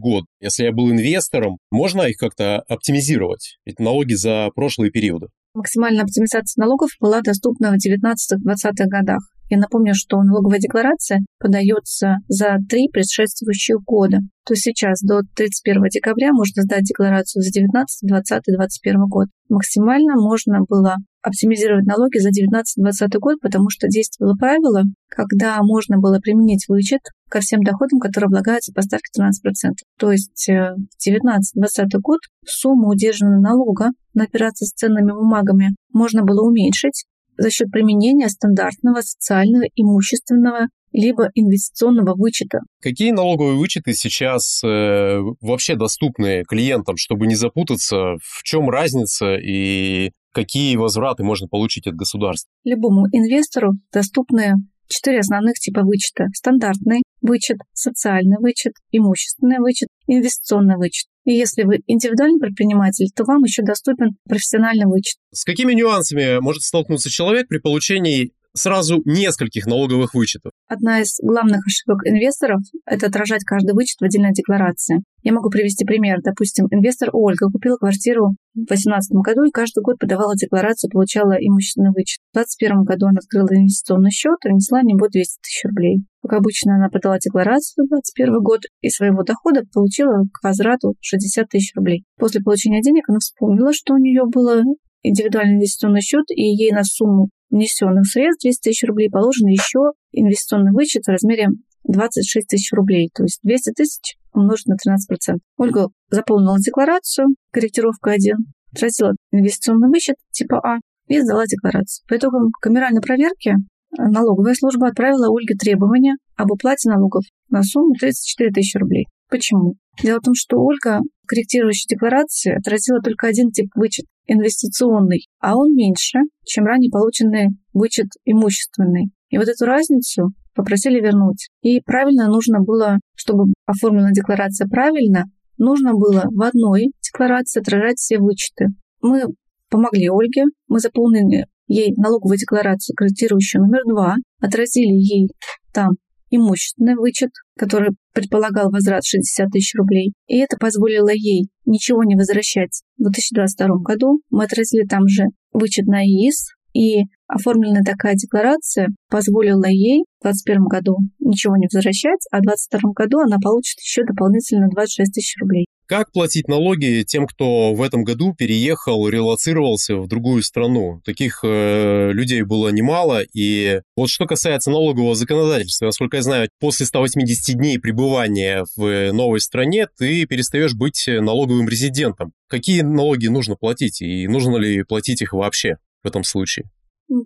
год? 0.00 0.24
Если 0.40 0.64
я 0.64 0.72
был 0.72 0.90
инвестором, 0.90 1.58
можно 1.70 2.02
их 2.02 2.16
как-то 2.16 2.60
оптимизировать, 2.68 3.58
эти 3.64 3.80
налоги 3.82 4.14
за 4.14 4.50
прошлые 4.54 4.90
периоды? 4.90 5.28
Максимальная 5.54 6.04
оптимизация 6.04 6.62
налогов 6.62 6.90
была 6.98 7.20
доступна 7.20 7.72
в 7.72 7.74
19-20-х 7.74 8.86
годах. 8.86 9.20
Я 9.50 9.58
напомню, 9.58 9.92
что 9.94 10.22
налоговая 10.22 10.58
декларация 10.58 11.20
подается 11.38 12.16
за 12.26 12.56
три 12.70 12.88
предшествующих 12.88 13.82
года. 13.84 14.20
То 14.46 14.54
есть 14.54 14.62
сейчас 14.62 15.02
до 15.02 15.20
31 15.36 15.82
декабря 15.90 16.32
можно 16.32 16.62
сдать 16.62 16.84
декларацию 16.84 17.42
за 17.42 17.50
19, 17.50 18.08
20, 18.08 18.42
21 18.46 19.00
год. 19.08 19.28
Максимально 19.50 20.14
можно 20.14 20.60
было 20.66 20.96
оптимизировать 21.20 21.84
налоги 21.84 22.16
за 22.16 22.30
19-20 22.30 23.18
год, 23.20 23.40
потому 23.42 23.68
что 23.68 23.88
действовало 23.88 24.34
правило, 24.40 24.84
когда 25.08 25.58
можно 25.60 25.98
было 25.98 26.18
применить 26.18 26.64
вычет 26.68 27.02
ко 27.32 27.40
всем 27.40 27.62
доходам, 27.62 27.98
которые 27.98 28.26
облагаются 28.26 28.72
по 28.74 28.82
ставке 28.82 29.08
13%. 29.18 29.72
То 29.98 30.12
есть 30.12 30.48
э, 30.50 30.74
в 30.74 31.08
2019-2020 31.08 31.98
год 32.02 32.20
сумму 32.46 32.88
удержанного 32.90 33.40
налога 33.40 33.88
на 34.12 34.24
операции 34.24 34.66
с 34.66 34.72
ценными 34.72 35.12
бумагами 35.12 35.74
можно 35.92 36.22
было 36.22 36.46
уменьшить 36.46 37.06
за 37.38 37.50
счет 37.50 37.70
применения 37.70 38.28
стандартного 38.28 39.00
социального 39.00 39.64
имущественного 39.74 40.68
либо 40.92 41.30
инвестиционного 41.34 42.14
вычета. 42.14 42.58
Какие 42.82 43.12
налоговые 43.12 43.56
вычеты 43.56 43.94
сейчас 43.94 44.62
э, 44.62 45.18
вообще 45.40 45.74
доступны 45.74 46.44
клиентам, 46.46 46.98
чтобы 46.98 47.26
не 47.26 47.34
запутаться, 47.34 48.16
в 48.20 48.42
чем 48.42 48.68
разница 48.68 49.36
и 49.36 50.10
какие 50.34 50.76
возвраты 50.76 51.24
можно 51.24 51.48
получить 51.48 51.86
от 51.86 51.94
государства? 51.94 52.50
Любому 52.64 53.06
инвестору 53.10 53.72
доступны 53.90 54.52
четыре 54.86 55.20
основных 55.20 55.54
типа 55.54 55.80
вычета. 55.80 56.26
Стандартный 56.34 57.02
вычет, 57.22 57.58
социальный 57.72 58.36
вычет, 58.38 58.74
имущественный 58.90 59.58
вычет, 59.58 59.88
инвестиционный 60.06 60.76
вычет. 60.76 61.06
И 61.24 61.32
если 61.32 61.62
вы 61.62 61.78
индивидуальный 61.86 62.40
предприниматель, 62.40 63.06
то 63.14 63.24
вам 63.24 63.44
еще 63.44 63.62
доступен 63.62 64.16
профессиональный 64.28 64.86
вычет. 64.86 65.16
С 65.32 65.44
какими 65.44 65.72
нюансами 65.72 66.40
может 66.40 66.62
столкнуться 66.62 67.10
человек 67.10 67.48
при 67.48 67.58
получении 67.58 68.32
сразу 68.54 69.02
нескольких 69.04 69.66
налоговых 69.66 70.14
вычетов. 70.14 70.52
Одна 70.68 71.00
из 71.00 71.18
главных 71.22 71.66
ошибок 71.66 72.06
инвесторов– 72.06 72.60
это 72.86 73.06
отражать 73.06 73.44
каждый 73.44 73.74
вычет 73.74 74.00
в 74.00 74.04
отдельной 74.04 74.32
декларации. 74.32 75.02
Я 75.22 75.32
могу 75.32 75.50
привести 75.50 75.84
пример. 75.84 76.18
Допустим, 76.22 76.66
инвестор 76.70 77.10
Ольга 77.12 77.46
купила 77.50 77.76
квартиру 77.76 78.34
в 78.54 78.66
2018 78.66 79.12
году 79.22 79.44
и 79.44 79.50
каждый 79.50 79.82
год 79.82 79.98
подавала 79.98 80.34
декларацию, 80.34 80.90
получала 80.90 81.32
имущественный 81.38 81.92
вычет. 81.94 82.18
В 82.32 82.36
2021 82.36 82.82
году 82.84 83.06
она 83.06 83.18
открыла 83.18 83.48
инвестиционный 83.54 84.10
счет 84.10 84.38
и 84.44 84.48
внесла 84.48 84.80
в 84.80 84.84
него 84.84 85.08
200 85.08 85.38
тысяч 85.40 85.64
рублей. 85.64 86.04
Как 86.22 86.38
обычно, 86.38 86.76
она 86.76 86.88
подала 86.88 87.18
декларацию 87.18 87.86
в 87.86 87.88
2021 87.88 88.42
год 88.42 88.60
и 88.80 88.90
своего 88.90 89.22
дохода 89.22 89.62
получила 89.72 90.24
к 90.32 90.42
возврату 90.42 90.94
60 91.00 91.48
тысяч 91.48 91.72
рублей. 91.74 92.04
После 92.18 92.40
получения 92.40 92.82
денег 92.82 93.08
она 93.08 93.18
вспомнила, 93.18 93.72
что 93.72 93.94
у 93.94 93.98
нее 93.98 94.22
было 94.26 94.62
индивидуальный 95.02 95.56
инвестиционный 95.56 96.00
счет, 96.00 96.24
и 96.30 96.42
ей 96.42 96.72
на 96.72 96.84
сумму 96.84 97.28
внесенных 97.52 98.06
средств 98.06 98.42
200 98.42 98.60
тысяч 98.62 98.82
рублей 98.88 99.08
положен 99.10 99.46
еще 99.46 99.92
инвестиционный 100.10 100.72
вычет 100.72 101.04
в 101.04 101.10
размере 101.10 101.48
26 101.84 102.48
тысяч 102.48 102.72
рублей, 102.72 103.10
то 103.14 103.22
есть 103.22 103.38
200 103.42 103.72
тысяч 103.72 104.16
умножить 104.32 104.66
на 104.66 104.74
13%. 104.74 105.38
Ольга 105.58 105.88
заполнила 106.10 106.58
декларацию, 106.58 107.28
корректировка 107.52 108.12
1, 108.12 108.36
отразила 108.72 109.12
инвестиционный 109.30 109.88
вычет 109.88 110.16
типа 110.30 110.58
А 110.58 110.78
и 111.08 111.20
сдала 111.20 111.44
декларацию. 111.46 112.04
По 112.08 112.16
итогам 112.16 112.50
камеральной 112.60 113.02
проверки 113.02 113.54
налоговая 113.98 114.54
служба 114.54 114.88
отправила 114.88 115.28
Ольге 115.28 115.54
требования 115.54 116.16
об 116.36 116.50
уплате 116.50 116.88
налогов 116.88 117.24
на 117.50 117.62
сумму 117.62 117.94
34 117.94 118.50
тысячи 118.50 118.78
рублей. 118.78 119.06
Почему? 119.28 119.74
Дело 120.02 120.18
в 120.20 120.24
том, 120.24 120.34
что 120.34 120.58
Ольга 120.58 121.00
корректирующей 121.26 121.86
декларации 121.88 122.56
отразила 122.56 123.00
только 123.00 123.26
один 123.26 123.50
тип 123.50 123.68
вычет– 123.74 124.06
инвестиционный, 124.26 125.28
а 125.40 125.56
он 125.56 125.74
меньше, 125.74 126.18
чем 126.44 126.64
ранее 126.64 126.90
полученный 126.90 127.48
вычет 127.72 128.08
имущественный. 128.24 129.10
И 129.30 129.38
вот 129.38 129.48
эту 129.48 129.64
разницу 129.64 130.30
попросили 130.54 131.00
вернуть. 131.00 131.48
И 131.62 131.80
правильно 131.80 132.28
нужно 132.28 132.60
было, 132.60 132.98
чтобы 133.14 133.52
оформлена 133.66 134.10
декларация 134.12 134.68
правильно, 134.68 135.24
нужно 135.58 135.94
было 135.94 136.24
в 136.30 136.42
одной 136.42 136.92
декларации 137.02 137.60
отражать 137.60 137.98
все 137.98 138.18
вычеты. 138.18 138.66
Мы 139.00 139.24
помогли 139.70 140.08
Ольге, 140.10 140.44
мы 140.68 140.80
заполнили 140.80 141.46
ей 141.66 141.94
налоговую 141.96 142.36
декларацию, 142.36 142.94
корректирующую 142.94 143.62
номер 143.62 143.82
два, 143.88 144.16
отразили 144.40 144.92
ей 144.92 145.28
там 145.72 145.92
имущественный 146.32 146.96
вычет, 146.96 147.30
который 147.56 147.90
предполагал 148.12 148.70
возврат 148.70 149.04
60 149.04 149.50
тысяч 149.50 149.74
рублей. 149.74 150.12
И 150.26 150.38
это 150.38 150.56
позволило 150.56 151.10
ей 151.10 151.48
ничего 151.66 152.02
не 152.04 152.16
возвращать. 152.16 152.82
В 152.96 153.04
2022 153.04 153.76
году 153.84 154.20
мы 154.30 154.44
отразили 154.44 154.86
там 154.86 155.06
же 155.06 155.24
вычет 155.52 155.86
на 155.86 156.02
ИИС, 156.02 156.48
и 156.72 157.02
оформленная 157.26 157.84
такая 157.84 158.14
декларация 158.14 158.88
позволила 159.10 159.66
ей 159.66 160.04
в 160.20 160.24
2021 160.24 160.64
году 160.64 160.96
ничего 161.20 161.56
не 161.56 161.68
возвращать, 161.70 162.20
а 162.30 162.38
в 162.38 162.42
2022 162.42 162.92
году 162.94 163.18
она 163.20 163.36
получит 163.42 163.78
еще 163.80 164.04
дополнительно 164.04 164.68
26 164.70 165.12
тысяч 165.12 165.36
рублей. 165.40 165.66
Как 165.92 166.10
платить 166.10 166.48
налоги 166.48 167.04
тем, 167.06 167.26
кто 167.26 167.74
в 167.74 167.82
этом 167.82 168.02
году 168.02 168.32
переехал, 168.32 169.06
релацировался 169.06 169.96
в 169.96 170.08
другую 170.08 170.42
страну? 170.42 171.02
Таких 171.04 171.40
э, 171.44 172.12
людей 172.12 172.40
было 172.44 172.70
немало. 172.70 173.20
И 173.34 173.82
вот 173.94 174.08
что 174.08 174.24
касается 174.24 174.70
налогового 174.70 175.14
законодательства, 175.14 175.84
насколько 175.84 176.16
я 176.16 176.22
знаю, 176.22 176.48
после 176.60 176.86
180 176.86 177.58
дней 177.58 177.78
пребывания 177.78 178.64
в 178.74 179.12
новой 179.12 179.40
стране 179.40 179.86
ты 179.98 180.24
перестаешь 180.24 180.72
быть 180.72 181.04
налоговым 181.06 181.68
резидентом. 181.68 182.32
Какие 182.48 182.80
налоги 182.80 183.26
нужно 183.26 183.56
платить 183.56 184.00
и 184.00 184.26
нужно 184.28 184.56
ли 184.56 184.84
платить 184.84 185.20
их 185.20 185.34
вообще 185.34 185.76
в 186.02 186.08
этом 186.08 186.24
случае? 186.24 186.70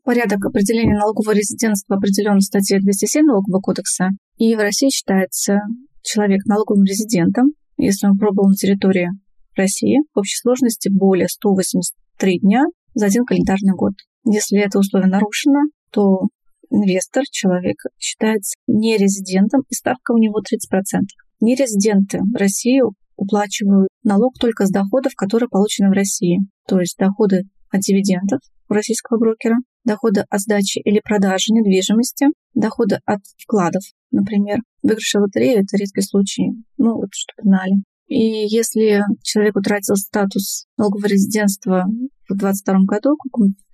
Порядок 0.02 0.44
определения 0.44 0.98
налогового 0.98 1.36
резидентства 1.36 1.98
определен 1.98 2.38
в 2.38 2.42
статье 2.42 2.80
207 2.80 3.26
Налогового 3.26 3.60
кодекса. 3.60 4.08
И 4.38 4.56
в 4.56 4.58
России 4.58 4.88
считается 4.90 5.58
человек 6.02 6.44
налоговым 6.46 6.82
резидентом, 6.82 7.52
если 7.76 8.06
он 8.06 8.18
пробовал 8.18 8.48
на 8.48 8.54
территории 8.54 9.08
России 9.56 9.98
в 10.14 10.18
общей 10.18 10.36
сложности 10.36 10.88
более 10.88 11.28
183 11.28 12.40
дня 12.40 12.64
за 12.94 13.06
один 13.06 13.24
календарный 13.24 13.74
год. 13.74 13.94
Если 14.24 14.58
это 14.60 14.78
условие 14.78 15.08
нарушено, 15.08 15.60
то 15.90 16.28
инвестор, 16.70 17.24
человек, 17.30 17.76
считается 17.98 18.56
нерезидентом, 18.66 19.62
и 19.68 19.74
ставка 19.74 20.12
у 20.12 20.18
него 20.18 20.40
30%. 20.40 21.00
Нерезиденты 21.40 22.20
России 22.34 22.80
уплачивают 23.16 23.88
налог 24.02 24.34
только 24.38 24.66
с 24.66 24.70
доходов, 24.70 25.14
которые 25.16 25.48
получены 25.48 25.90
в 25.90 25.92
России, 25.92 26.40
то 26.66 26.80
есть 26.80 26.96
доходы 26.98 27.42
от 27.70 27.80
дивидендов 27.80 28.40
у 28.68 28.74
российского 28.74 29.18
брокера, 29.18 29.56
доходы 29.86 30.24
от 30.28 30.40
сдачи 30.40 30.80
или 30.80 31.00
продажи 31.02 31.52
недвижимости, 31.52 32.26
доходы 32.54 32.98
от 33.06 33.20
вкладов, 33.38 33.82
например. 34.10 34.58
Выигрыши 34.82 35.18
лотереи– 35.18 35.54
это 35.60 35.76
редкий 35.78 36.02
случай, 36.02 36.50
ну 36.76 36.96
вот 36.96 37.08
чтобы 37.12 37.48
знали. 37.48 37.74
И 38.08 38.46
если 38.46 39.02
человек 39.22 39.56
утратил 39.56 39.96
статус 39.96 40.66
налогового 40.76 41.06
резидентства 41.06 41.84
в 42.28 42.36
2022 42.36 42.78
году, 42.84 43.16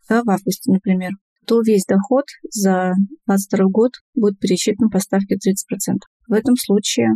да, 0.09 0.23
в 0.23 0.31
августе, 0.31 0.71
например, 0.71 1.11
то 1.47 1.61
весь 1.61 1.85
доход 1.87 2.25
за 2.51 2.93
2022 3.27 3.67
год 3.71 3.93
будет 4.15 4.39
пересчитан 4.39 4.91
по 4.91 5.01
ставке 5.01 5.35
30%. 5.35 5.39
В 6.29 6.33
этом 6.33 6.57
случае 6.57 7.09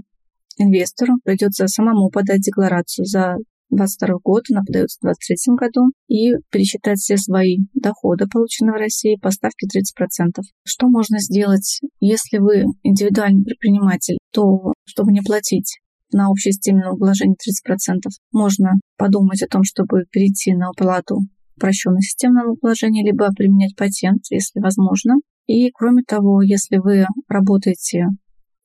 инвестору 0.59 1.15
придется 1.25 1.69
самому 1.69 2.11
подать 2.11 2.41
декларацию 2.41 3.07
за 3.07 3.37
2022 3.71 4.17
год, 4.23 4.45
она 4.51 4.63
подается 4.67 4.99
в 5.01 5.05
2023 5.05 5.55
году, 5.57 5.91
и 6.09 6.33
пересчитать 6.51 6.99
все 6.99 7.17
свои 7.17 7.59
доходы, 7.75 8.27
полученные 8.27 8.73
в 8.73 8.81
России, 8.81 9.19
по 9.21 9.31
ставке 9.31 9.67
30%. 9.67 10.43
Что 10.65 10.89
можно 10.89 11.19
сделать, 11.19 11.81
если 12.01 12.39
вы 12.39 12.65
индивидуальный 12.83 13.45
предприниматель, 13.45 14.19
то 14.33 14.73
чтобы 14.85 15.13
не 15.13 15.21
платить 15.21 15.79
на 16.13 16.31
общей 16.31 16.53
системе 16.53 16.85
налогообложения 16.85 17.35
30%, 17.35 18.11
можно 18.33 18.73
подумать 18.97 19.43
о 19.43 19.49
том, 19.49 19.65
чтобы 19.65 20.05
перейти 20.11 20.55
на 20.55 20.71
уплату 20.71 21.19
упрощенной 21.57 22.03
системы 22.03 22.35
налогообложения, 22.35 23.05
либо 23.05 23.33
применять 23.33 23.75
патент, 23.77 24.23
если 24.31 24.61
возможно. 24.61 25.15
И 25.47 25.71
кроме 25.71 26.03
того, 26.03 26.43
если 26.43 26.77
вы 26.77 27.07
работаете 27.29 28.07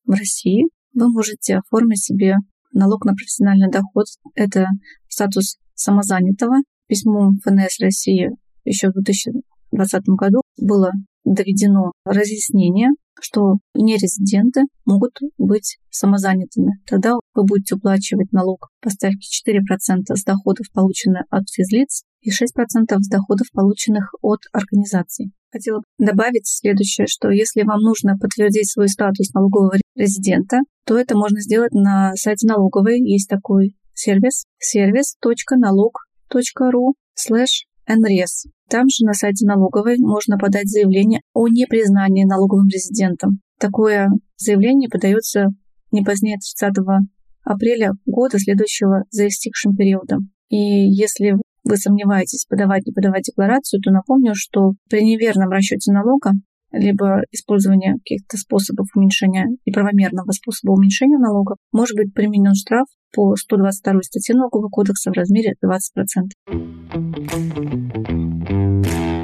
в 0.06 0.12
России, 0.12 0.66
вы 0.94 1.10
можете 1.10 1.58
оформить 1.58 2.04
себе 2.04 2.36
налог 2.74 3.06
на 3.06 3.14
профессиональный 3.14 3.70
доход– 3.70 4.06
это 4.36 4.66
статус 5.08 5.58
самозанятого. 5.76 6.58
Письмом 6.88 7.38
ФНС 7.44 7.80
России 7.80 8.30
еще 8.66 8.90
в 8.90 8.94
2020 8.94 10.02
году 10.08 10.42
было 10.58 10.92
доведено 11.24 11.92
разъяснение, 12.06 12.90
что 13.20 13.58
нерезиденты 13.76 14.62
могут 14.86 15.18
быть 15.38 15.78
самозанятыми. 15.90 16.74
Тогда 16.88 17.14
вы 17.34 17.44
будете 17.44 17.76
уплачивать 17.76 18.32
налог 18.32 18.70
по 18.82 18.90
ставке 18.90 19.20
4% 19.20 20.16
с 20.16 20.24
доходов, 20.24 20.68
полученных 20.74 21.24
от 21.30 21.50
физлиц, 21.50 22.04
и 22.22 22.30
6% 22.30 22.98
с 23.00 23.08
доходов, 23.10 23.48
полученных 23.54 24.14
от 24.22 24.42
организаций. 24.54 25.32
Хотела 25.52 25.82
добавить 25.98 26.48
следующее, 26.48 27.08
что 27.08 27.30
если 27.30 27.64
вам 27.64 27.82
нужно 27.82 28.18
подтвердить 28.18 28.72
свой 28.72 28.88
статус 28.88 29.34
налогового 29.34 29.74
резидента, 29.96 30.60
то 30.86 30.98
это 30.98 31.18
можно 31.18 31.42
сделать 31.42 31.74
на 31.74 32.16
сайте 32.16 32.48
налоговой. 32.48 33.00
Есть 33.00 33.28
такой 33.30 33.76
сервис 33.94 34.46
сервис.налог.ру 34.60 36.94
слэш 37.16 37.66
НРЕС. 37.88 38.46
Там 38.70 38.88
же 38.88 39.06
на 39.06 39.14
сайте 39.14 39.46
налоговой 39.46 39.98
можно 40.00 40.38
подать 40.38 40.70
заявление 40.70 41.20
о 41.34 41.50
непризнании 41.50 42.24
налоговым 42.24 42.68
резидентом. 42.68 43.42
Такое 43.60 44.08
заявление 44.38 44.88
подается 44.90 45.48
не 45.92 46.02
позднее 46.02 46.38
30 46.38 46.72
апреля 47.44 47.92
года, 48.06 48.40
следующего 48.40 49.04
за 49.10 49.28
истекшим 49.28 49.76
периодом. 49.76 50.32
И 50.50 50.58
если 50.58 51.36
вы 51.64 51.78
сомневаетесь, 51.78 52.46
подавать 52.46 52.86
не 52.86 52.94
подавать 52.94 53.24
декларацию, 53.24 53.82
то 53.82 53.92
напомню, 53.92 54.34
что 54.36 54.74
при 54.90 55.04
неверном 55.04 55.50
расчете 55.50 55.92
налога 55.92 56.32
либо 56.72 57.22
использование 57.32 57.96
каких-то 57.96 58.38
способов 58.38 58.88
уменьшения 58.96 59.48
неправомерного 59.66 60.32
способа 60.32 60.72
уменьшения 60.72 61.18
налогов, 61.18 61.58
может 61.72 61.98
быть 61.98 62.14
применен 62.14 62.54
штраф 62.56 62.88
по 63.14 63.36
122 63.36 64.02
статье 64.04 64.36
Налогового 64.36 64.70
кодекса 64.70 65.12
в 65.12 65.14
размере 65.14 65.56
20%. 65.64 65.82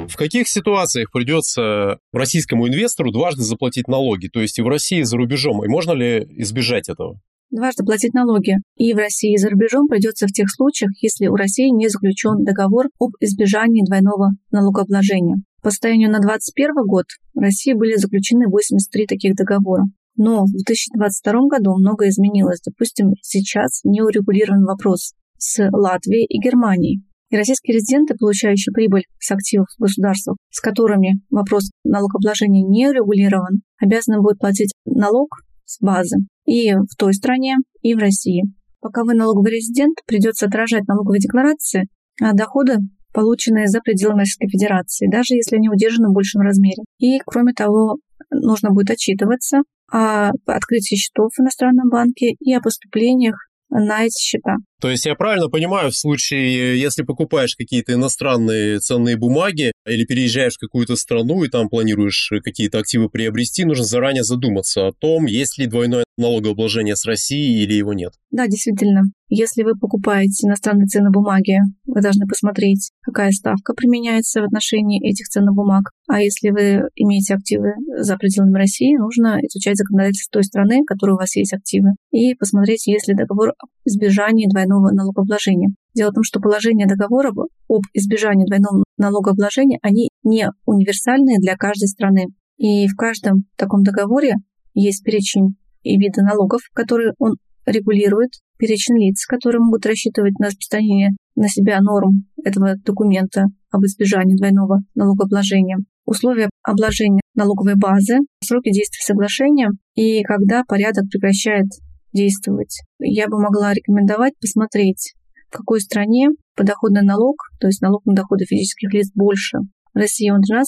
В 0.08 0.16
каких 0.16 0.48
ситуациях 0.48 1.10
придется 1.12 1.98
российскому 2.12 2.68
инвестору 2.68 3.12
дважды 3.12 3.42
заплатить 3.42 3.88
налоги, 3.88 4.28
то 4.28 4.40
есть 4.40 4.58
и 4.58 4.62
в 4.62 4.68
России, 4.68 5.00
и 5.00 5.04
за 5.04 5.16
рубежом, 5.16 5.64
и 5.64 5.68
можно 5.68 5.92
ли 5.92 6.26
избежать 6.36 6.88
этого? 6.88 7.20
Дважды 7.50 7.82
платить 7.82 8.12
налоги 8.12 8.56
и 8.76 8.92
в 8.92 8.98
России, 8.98 9.32
и 9.32 9.38
за 9.38 9.48
рубежом 9.48 9.88
придется 9.88 10.26
в 10.26 10.32
тех 10.32 10.50
случаях, 10.50 10.90
если 11.00 11.28
у 11.28 11.34
России 11.34 11.70
не 11.70 11.88
заключен 11.88 12.44
договор 12.44 12.88
об 12.98 13.12
избежании 13.20 13.86
двойного 13.86 14.32
налогообложения. 14.50 15.36
По 15.62 15.70
состоянию 15.70 16.10
на 16.10 16.20
2021 16.20 16.86
год 16.86 17.06
в 17.34 17.38
России 17.40 17.72
были 17.72 17.96
заключены 17.96 18.48
83 18.48 19.06
таких 19.06 19.34
договора. 19.34 19.84
Но 20.16 20.44
в 20.44 20.50
2022 20.50 21.32
году 21.48 21.74
многое 21.78 22.10
изменилось. 22.10 22.60
Допустим, 22.60 23.12
сейчас 23.22 23.80
не 23.84 24.02
урегулирован 24.02 24.64
вопрос 24.64 25.14
с 25.38 25.70
Латвией 25.72 26.26
и 26.26 26.38
Германией. 26.40 27.02
И 27.30 27.36
российские 27.36 27.76
резиденты, 27.76 28.14
получающие 28.14 28.72
прибыль 28.72 29.04
с 29.20 29.30
активов 29.30 29.68
государства, 29.78 30.36
с 30.50 30.60
которыми 30.60 31.20
вопрос 31.30 31.70
налогообложения 31.84 32.62
не 32.62 32.88
урегулирован, 32.88 33.62
обязаны 33.80 34.20
будут 34.20 34.38
платить 34.38 34.72
налог 34.84 35.28
с 35.68 35.80
базы 35.80 36.16
и 36.46 36.72
в 36.72 36.96
той 36.96 37.12
стране, 37.14 37.56
и 37.82 37.94
в 37.94 37.98
России. 37.98 38.42
Пока 38.80 39.04
вы 39.04 39.14
налоговый 39.14 39.52
резидент, 39.52 39.98
придется 40.06 40.46
отражать 40.46 40.86
налоговые 40.88 41.20
декларации, 41.20 41.88
а 42.20 42.32
доходы 42.32 42.78
полученные 43.12 43.66
за 43.66 43.80
пределами 43.80 44.20
Российской 44.20 44.48
Федерации, 44.48 45.10
даже 45.10 45.34
если 45.34 45.56
они 45.56 45.68
удержаны 45.68 46.08
в 46.08 46.14
большем 46.14 46.40
размере. 46.40 46.82
И, 46.98 47.18
кроме 47.26 47.52
того, 47.52 47.98
нужно 48.30 48.70
будет 48.70 48.90
отчитываться 48.90 49.62
о 49.90 50.30
открытии 50.46 50.96
счетов 50.96 51.32
в 51.34 51.40
иностранном 51.40 51.88
банке 51.88 52.34
и 52.38 52.54
о 52.54 52.60
поступлениях 52.60 53.36
на 53.70 54.04
эти 54.04 54.18
счета. 54.18 54.56
То 54.80 54.90
есть 54.90 55.06
я 55.06 55.14
правильно 55.14 55.48
понимаю, 55.48 55.90
в 55.90 55.96
случае, 55.96 56.80
если 56.80 57.02
покупаешь 57.02 57.56
какие-то 57.56 57.94
иностранные 57.94 58.78
ценные 58.78 59.16
бумаги 59.16 59.72
или 59.86 60.04
переезжаешь 60.04 60.54
в 60.54 60.60
какую-то 60.60 60.96
страну 60.96 61.42
и 61.42 61.48
там 61.48 61.68
планируешь 61.68 62.30
какие-то 62.44 62.78
активы 62.78 63.08
приобрести, 63.08 63.64
нужно 63.64 63.84
заранее 63.84 64.22
задуматься 64.22 64.86
о 64.86 64.92
том, 64.92 65.26
есть 65.26 65.58
ли 65.58 65.66
двойное 65.66 66.04
налогообложение 66.16 66.96
с 66.96 67.04
Россией 67.06 67.62
или 67.62 67.74
его 67.74 67.92
нет. 67.92 68.12
Да, 68.30 68.46
действительно. 68.46 69.02
Если 69.30 69.62
вы 69.62 69.78
покупаете 69.78 70.46
иностранные 70.46 70.86
ценные 70.86 71.10
бумаги, 71.10 71.58
вы 71.86 72.00
должны 72.00 72.26
посмотреть, 72.26 72.90
какая 73.02 73.30
ставка 73.30 73.74
применяется 73.74 74.40
в 74.40 74.44
отношении 74.44 75.06
этих 75.06 75.28
ценных 75.28 75.54
бумаг. 75.54 75.90
А 76.08 76.22
если 76.22 76.48
вы 76.48 76.88
имеете 76.96 77.34
активы 77.34 77.74
за 77.98 78.16
пределами 78.16 78.56
России, 78.56 78.96
нужно 78.96 79.38
изучать 79.42 79.76
законодательство 79.76 80.38
той 80.38 80.44
страны, 80.44 80.80
в 80.82 80.86
которой 80.86 81.12
у 81.12 81.18
вас 81.18 81.36
есть 81.36 81.52
активы, 81.52 81.90
и 82.10 82.34
посмотреть, 82.34 82.86
есть 82.86 83.06
ли 83.08 83.14
договор 83.14 83.50
об 83.50 83.68
избежании 83.84 84.48
двойного 84.50 84.67
налогообложения. 84.68 85.70
Дело 85.94 86.10
в 86.10 86.14
том, 86.14 86.22
что 86.22 86.40
положения 86.40 86.86
договора 86.86 87.30
об 87.30 87.82
избежании 87.92 88.46
двойного 88.46 88.84
налогообложения, 88.96 89.78
они 89.82 90.10
не 90.22 90.48
универсальные 90.64 91.38
для 91.38 91.56
каждой 91.56 91.88
страны. 91.88 92.26
И 92.56 92.86
в 92.88 92.96
каждом 92.96 93.44
таком 93.56 93.82
договоре 93.82 94.34
есть 94.74 95.02
перечень 95.04 95.56
и 95.82 95.98
виды 95.98 96.22
налогов, 96.22 96.60
которые 96.72 97.12
он 97.18 97.36
регулирует, 97.66 98.30
перечень 98.58 98.98
лиц, 98.98 99.26
которые 99.26 99.60
могут 99.60 99.86
рассчитывать 99.86 100.38
на 100.38 100.46
распространение 100.46 101.10
на 101.36 101.48
себя 101.48 101.80
норм 101.80 102.26
этого 102.44 102.74
документа 102.84 103.44
об 103.70 103.84
избежании 103.84 104.36
двойного 104.36 104.80
налогообложения, 104.94 105.78
условия 106.04 106.48
обложения 106.62 107.20
налоговой 107.34 107.76
базы, 107.76 108.18
сроки 108.42 108.72
действия 108.72 109.04
соглашения 109.04 109.70
и 109.94 110.22
когда 110.22 110.64
порядок 110.64 111.04
прекращает 111.10 111.66
действовать. 112.12 112.80
Я 112.98 113.28
бы 113.28 113.40
могла 113.40 113.72
рекомендовать 113.72 114.34
посмотреть, 114.40 115.14
в 115.50 115.56
какой 115.56 115.80
стране 115.80 116.28
подоходный 116.56 117.02
налог, 117.02 117.36
то 117.60 117.66
есть 117.66 117.80
налог 117.80 118.04
на 118.06 118.14
доходы 118.14 118.44
физических 118.44 118.92
лиц 118.92 119.10
больше. 119.14 119.58
В 119.94 119.98
России 119.98 120.30
он 120.30 120.40
13% 120.40 120.64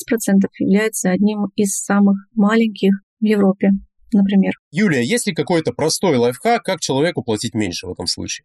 является 0.58 1.10
одним 1.10 1.46
из 1.54 1.78
самых 1.78 2.16
маленьких 2.34 2.92
в 3.20 3.24
Европе 3.24 3.70
например. 4.12 4.52
Юлия, 4.70 5.04
есть 5.04 5.26
ли 5.26 5.34
какой-то 5.34 5.72
простой 5.72 6.16
лайфхак, 6.16 6.62
как 6.62 6.80
человеку 6.80 7.22
платить 7.22 7.54
меньше 7.54 7.86
в 7.86 7.92
этом 7.92 8.06
случае? 8.06 8.44